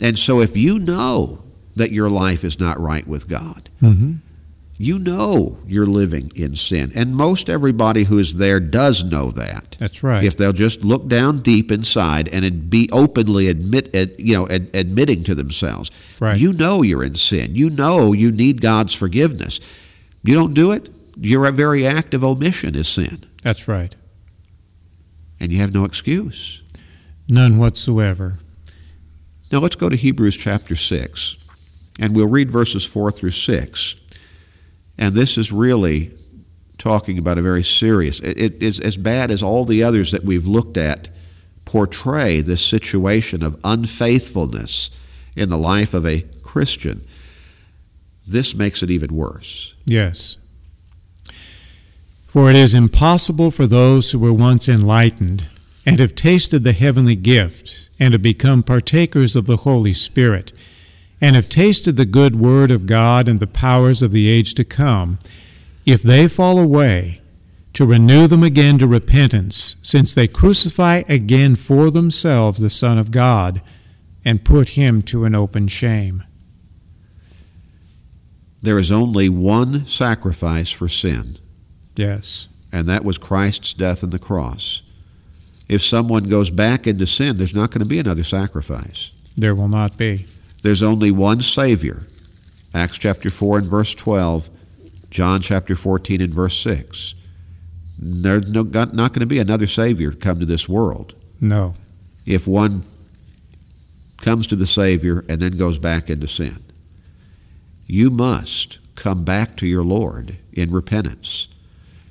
And 0.00 0.18
so 0.18 0.40
if 0.40 0.56
you 0.56 0.78
know 0.80 1.44
that 1.76 1.92
your 1.92 2.10
life 2.10 2.44
is 2.44 2.58
not 2.58 2.80
right 2.80 3.06
with 3.06 3.28
God, 3.28 3.70
mm-hmm. 3.80 4.14
You 4.78 4.98
know 4.98 5.58
you're 5.66 5.86
living 5.86 6.30
in 6.36 6.54
sin. 6.56 6.92
And 6.94 7.16
most 7.16 7.48
everybody 7.48 8.04
who 8.04 8.18
is 8.18 8.34
there 8.34 8.60
does 8.60 9.02
know 9.04 9.30
that. 9.30 9.76
That's 9.78 10.02
right. 10.02 10.24
If 10.24 10.36
they'll 10.36 10.52
just 10.52 10.82
look 10.82 11.08
down 11.08 11.38
deep 11.38 11.72
inside 11.72 12.28
and 12.28 12.68
be 12.68 12.88
openly 12.92 13.48
admit, 13.48 13.94
you 14.18 14.34
know, 14.34 14.48
ad- 14.48 14.70
admitting 14.74 15.24
to 15.24 15.34
themselves, 15.34 15.90
right. 16.20 16.38
you 16.38 16.52
know 16.52 16.82
you're 16.82 17.04
in 17.04 17.14
sin. 17.14 17.54
You 17.54 17.70
know 17.70 18.12
you 18.12 18.30
need 18.30 18.60
God's 18.60 18.94
forgiveness. 18.94 19.60
You 20.22 20.34
don't 20.34 20.54
do 20.54 20.72
it, 20.72 20.90
your 21.18 21.50
very 21.52 21.86
act 21.86 22.12
of 22.14 22.22
omission 22.22 22.74
is 22.74 22.88
sin. 22.88 23.24
That's 23.42 23.68
right. 23.68 23.94
And 25.40 25.52
you 25.52 25.58
have 25.58 25.72
no 25.72 25.84
excuse. 25.84 26.62
None 27.28 27.58
whatsoever. 27.58 28.38
Now 29.50 29.58
let's 29.58 29.76
go 29.76 29.88
to 29.88 29.96
Hebrews 29.96 30.36
chapter 30.36 30.74
6, 30.74 31.36
and 32.00 32.16
we'll 32.16 32.26
read 32.26 32.50
verses 32.50 32.84
4 32.84 33.12
through 33.12 33.30
6. 33.30 33.96
And 34.98 35.14
this 35.14 35.36
is 35.36 35.52
really 35.52 36.12
talking 36.78 37.18
about 37.18 37.38
a 37.38 37.42
very 37.42 37.62
serious, 37.62 38.20
it 38.20 38.62
is 38.62 38.80
as 38.80 38.96
bad 38.96 39.30
as 39.30 39.42
all 39.42 39.64
the 39.64 39.82
others 39.82 40.12
that 40.12 40.24
we've 40.24 40.46
looked 40.46 40.76
at 40.76 41.08
portray 41.64 42.40
this 42.40 42.64
situation 42.64 43.42
of 43.42 43.58
unfaithfulness 43.64 44.90
in 45.34 45.48
the 45.48 45.58
life 45.58 45.92
of 45.94 46.06
a 46.06 46.22
Christian. 46.42 47.04
This 48.26 48.54
makes 48.54 48.82
it 48.82 48.90
even 48.90 49.14
worse. 49.14 49.74
Yes. 49.84 50.36
For 52.26 52.50
it 52.50 52.56
is 52.56 52.74
impossible 52.74 53.50
for 53.50 53.66
those 53.66 54.12
who 54.12 54.18
were 54.18 54.32
once 54.32 54.68
enlightened 54.68 55.48
and 55.84 56.00
have 56.00 56.14
tasted 56.14 56.64
the 56.64 56.72
heavenly 56.72 57.16
gift 57.16 57.88
and 57.98 58.12
have 58.12 58.22
become 58.22 58.62
partakers 58.62 59.36
of 59.36 59.46
the 59.46 59.58
Holy 59.58 59.92
Spirit, 59.92 60.52
and 61.20 61.34
have 61.34 61.48
tasted 61.48 61.96
the 61.96 62.04
good 62.04 62.36
word 62.36 62.70
of 62.70 62.86
God 62.86 63.28
and 63.28 63.38
the 63.38 63.46
powers 63.46 64.02
of 64.02 64.12
the 64.12 64.28
age 64.28 64.54
to 64.54 64.64
come, 64.64 65.18
if 65.84 66.02
they 66.02 66.28
fall 66.28 66.58
away, 66.58 67.20
to 67.72 67.86
renew 67.86 68.26
them 68.26 68.42
again 68.42 68.78
to 68.78 68.86
repentance, 68.86 69.76
since 69.82 70.14
they 70.14 70.26
crucify 70.26 71.02
again 71.08 71.56
for 71.56 71.90
themselves 71.90 72.60
the 72.60 72.70
Son 72.70 72.98
of 72.98 73.10
God, 73.10 73.60
and 74.24 74.44
put 74.44 74.70
him 74.70 75.02
to 75.02 75.24
an 75.24 75.34
open 75.34 75.68
shame. 75.68 76.24
There 78.62 78.78
is 78.78 78.90
only 78.90 79.28
one 79.28 79.86
sacrifice 79.86 80.70
for 80.70 80.88
sin. 80.88 81.36
Yes. 81.94 82.48
And 82.72 82.88
that 82.88 83.04
was 83.04 83.18
Christ's 83.18 83.72
death 83.72 84.02
on 84.02 84.10
the 84.10 84.18
cross. 84.18 84.82
If 85.68 85.82
someone 85.82 86.28
goes 86.28 86.50
back 86.50 86.86
into 86.86 87.06
sin, 87.06 87.36
there's 87.36 87.54
not 87.54 87.70
going 87.70 87.82
to 87.82 87.88
be 87.88 87.98
another 87.98 88.24
sacrifice. 88.24 89.12
There 89.36 89.54
will 89.54 89.68
not 89.68 89.96
be. 89.96 90.26
There's 90.66 90.82
only 90.82 91.12
one 91.12 91.42
Savior. 91.42 92.08
Acts 92.74 92.98
chapter 92.98 93.30
4 93.30 93.58
and 93.58 93.66
verse 93.68 93.94
12, 93.94 94.50
John 95.10 95.40
chapter 95.40 95.76
14 95.76 96.20
and 96.20 96.34
verse 96.34 96.58
6. 96.58 97.14
There's 97.96 98.50
no, 98.50 98.64
not 98.64 98.92
going 98.96 99.20
to 99.20 99.26
be 99.26 99.38
another 99.38 99.68
Savior 99.68 100.10
come 100.10 100.40
to 100.40 100.44
this 100.44 100.68
world. 100.68 101.14
No. 101.40 101.76
If 102.26 102.48
one 102.48 102.82
comes 104.16 104.48
to 104.48 104.56
the 104.56 104.66
Savior 104.66 105.24
and 105.28 105.40
then 105.40 105.56
goes 105.56 105.78
back 105.78 106.10
into 106.10 106.26
sin, 106.26 106.58
you 107.86 108.10
must 108.10 108.80
come 108.96 109.22
back 109.22 109.54
to 109.58 109.68
your 109.68 109.84
Lord 109.84 110.38
in 110.52 110.72
repentance. 110.72 111.46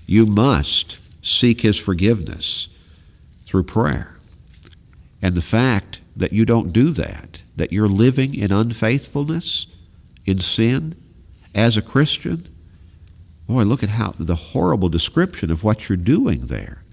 You 0.07 0.25
must 0.25 1.25
seek 1.25 1.59
His 1.59 1.77
forgiveness 1.77 2.69
through 3.43 3.63
prayer. 3.63 4.17
And 5.21 5.35
the 5.35 5.41
fact 5.41 5.99
that 6.15 6.31
you 6.31 6.45
don't 6.45 6.71
do 6.71 6.91
that, 6.91 7.41
that 7.55 7.71
you're 7.71 7.87
living 7.87 8.35
in 8.35 8.51
unfaithfulness, 8.51 9.67
in 10.25 10.39
sin, 10.39 10.95
as 11.53 11.77
a 11.77 11.81
Christian, 11.81 12.45
boy, 13.47 13.63
look 13.63 13.83
at 13.83 13.89
how 13.89 14.13
the 14.19 14.35
horrible 14.35 14.89
description 14.89 15.49
of 15.49 15.63
what 15.63 15.87
you're 15.87 15.97
doing 15.97 16.47
there. 16.47 16.83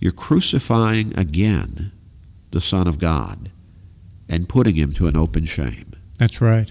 You're 0.00 0.12
crucifying 0.12 1.16
again 1.16 1.92
the 2.50 2.60
Son 2.60 2.86
of 2.86 2.98
God 2.98 3.50
and 4.28 4.48
putting 4.48 4.74
him 4.74 4.92
to 4.94 5.06
an 5.06 5.16
open 5.16 5.44
shame. 5.44 5.92
That's 6.18 6.40
right. 6.40 6.70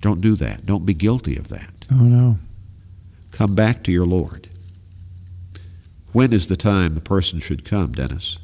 Don't 0.00 0.20
do 0.20 0.34
that. 0.36 0.66
Don't 0.66 0.86
be 0.86 0.94
guilty 0.94 1.36
of 1.36 1.48
that. 1.48 1.70
Oh, 1.92 2.04
no. 2.04 2.38
Come 3.30 3.54
back 3.54 3.84
to 3.84 3.92
your 3.92 4.06
Lord. 4.06 4.48
When 6.12 6.32
is 6.32 6.48
the 6.48 6.56
time 6.56 6.96
a 6.96 7.00
person 7.00 7.38
should 7.38 7.64
come, 7.64 7.92
Dennis? 7.92 8.38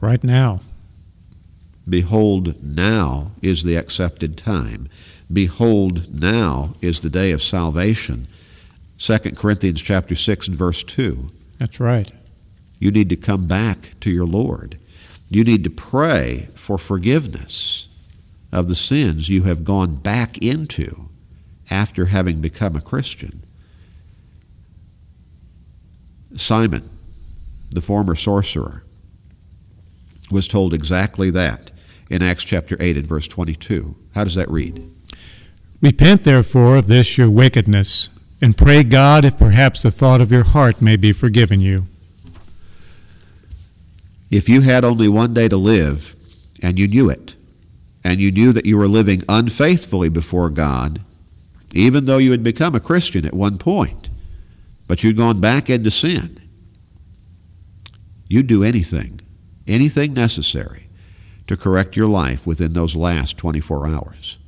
Right 0.00 0.24
now. 0.24 0.60
Behold, 1.88 2.62
now 2.62 3.32
is 3.40 3.62
the 3.62 3.76
accepted 3.76 4.36
time. 4.36 4.88
Behold, 5.32 6.12
now 6.12 6.74
is 6.80 7.00
the 7.00 7.10
day 7.10 7.32
of 7.32 7.42
salvation. 7.42 8.26
2 8.98 9.18
Corinthians 9.36 9.80
chapter 9.80 10.14
6 10.14 10.48
and 10.48 10.56
verse 10.56 10.82
2. 10.82 11.30
That's 11.58 11.80
right. 11.80 12.10
You 12.78 12.90
need 12.90 13.08
to 13.10 13.16
come 13.16 13.46
back 13.46 13.94
to 14.00 14.10
your 14.10 14.26
Lord. 14.26 14.78
You 15.30 15.44
need 15.44 15.64
to 15.64 15.70
pray 15.70 16.48
for 16.54 16.78
forgiveness 16.78 17.88
of 18.52 18.68
the 18.68 18.74
sins 18.74 19.28
you 19.28 19.42
have 19.42 19.64
gone 19.64 19.96
back 19.96 20.38
into 20.38 21.10
after 21.70 22.06
having 22.06 22.40
become 22.40 22.76
a 22.76 22.80
Christian. 22.80 23.42
Simon, 26.36 26.88
the 27.70 27.80
former 27.80 28.14
sorcerer, 28.14 28.84
was 30.30 30.48
told 30.48 30.72
exactly 30.72 31.30
that 31.30 31.70
in 32.10 32.22
Acts 32.22 32.44
chapter 32.44 32.76
8 32.80 32.96
and 32.96 33.06
verse 33.06 33.28
22. 33.28 33.96
How 34.14 34.24
does 34.24 34.34
that 34.34 34.50
read? 34.50 34.88
Repent 35.80 36.24
therefore 36.24 36.76
of 36.76 36.88
this 36.88 37.18
your 37.18 37.30
wickedness, 37.30 38.10
and 38.42 38.56
pray 38.56 38.82
God 38.82 39.24
if 39.24 39.38
perhaps 39.38 39.82
the 39.82 39.90
thought 39.90 40.20
of 40.20 40.32
your 40.32 40.44
heart 40.44 40.80
may 40.80 40.96
be 40.96 41.12
forgiven 41.12 41.60
you. 41.60 41.86
If 44.30 44.48
you 44.48 44.62
had 44.62 44.84
only 44.84 45.08
one 45.08 45.34
day 45.34 45.48
to 45.48 45.56
live, 45.56 46.14
and 46.62 46.78
you 46.78 46.88
knew 46.88 47.08
it, 47.08 47.36
and 48.04 48.20
you 48.20 48.30
knew 48.30 48.52
that 48.52 48.66
you 48.66 48.76
were 48.76 48.88
living 48.88 49.22
unfaithfully 49.28 50.08
before 50.08 50.50
God, 50.50 51.00
even 51.72 52.06
though 52.06 52.18
you 52.18 52.30
had 52.30 52.42
become 52.42 52.74
a 52.74 52.80
Christian 52.80 53.24
at 53.24 53.34
one 53.34 53.58
point, 53.58 54.08
but 54.86 55.04
you'd 55.04 55.16
gone 55.16 55.40
back 55.40 55.68
into 55.68 55.90
sin, 55.90 56.38
you'd 58.26 58.46
do 58.46 58.64
anything, 58.64 59.20
anything 59.66 60.14
necessary 60.14 60.87
to 61.48 61.56
correct 61.56 61.96
your 61.96 62.08
life 62.08 62.46
within 62.46 62.74
those 62.74 62.94
last 62.94 63.36
24 63.38 63.88
hours. 63.88 64.38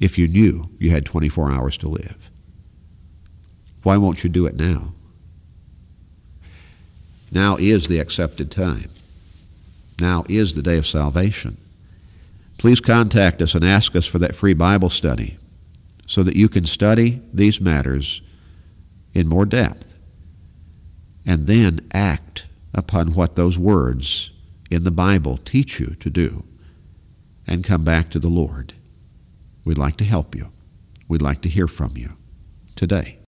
If 0.00 0.16
you 0.16 0.28
knew 0.28 0.70
you 0.78 0.90
had 0.90 1.04
24 1.04 1.50
hours 1.50 1.76
to 1.78 1.88
live, 1.88 2.30
why 3.82 3.96
won't 3.96 4.22
you 4.22 4.30
do 4.30 4.46
it 4.46 4.56
now? 4.56 4.92
Now 7.32 7.56
is 7.56 7.88
the 7.88 7.98
accepted 7.98 8.50
time. 8.50 8.90
Now 10.00 10.24
is 10.28 10.54
the 10.54 10.62
day 10.62 10.78
of 10.78 10.86
salvation. 10.86 11.56
Please 12.56 12.80
contact 12.80 13.42
us 13.42 13.54
and 13.54 13.64
ask 13.64 13.96
us 13.96 14.06
for 14.06 14.18
that 14.20 14.36
free 14.36 14.54
Bible 14.54 14.88
study 14.88 15.36
so 16.06 16.22
that 16.22 16.36
you 16.36 16.48
can 16.48 16.64
study 16.64 17.20
these 17.32 17.60
matters 17.60 18.22
in 19.14 19.28
more 19.28 19.44
depth 19.44 19.98
and 21.26 21.46
then 21.46 21.86
act 21.92 22.46
upon 22.72 23.14
what 23.14 23.34
those 23.34 23.58
words 23.58 24.30
in 24.70 24.84
the 24.84 24.90
Bible 24.90 25.36
teach 25.36 25.80
you 25.80 25.94
to 26.00 26.10
do 26.10 26.44
and 27.46 27.64
come 27.64 27.84
back 27.84 28.10
to 28.10 28.18
the 28.18 28.28
Lord. 28.28 28.74
We'd 29.64 29.78
like 29.78 29.96
to 29.96 30.04
help 30.04 30.34
you. 30.34 30.52
We'd 31.08 31.22
like 31.22 31.40
to 31.42 31.48
hear 31.48 31.66
from 31.66 31.92
you 31.96 32.16
today. 32.76 33.18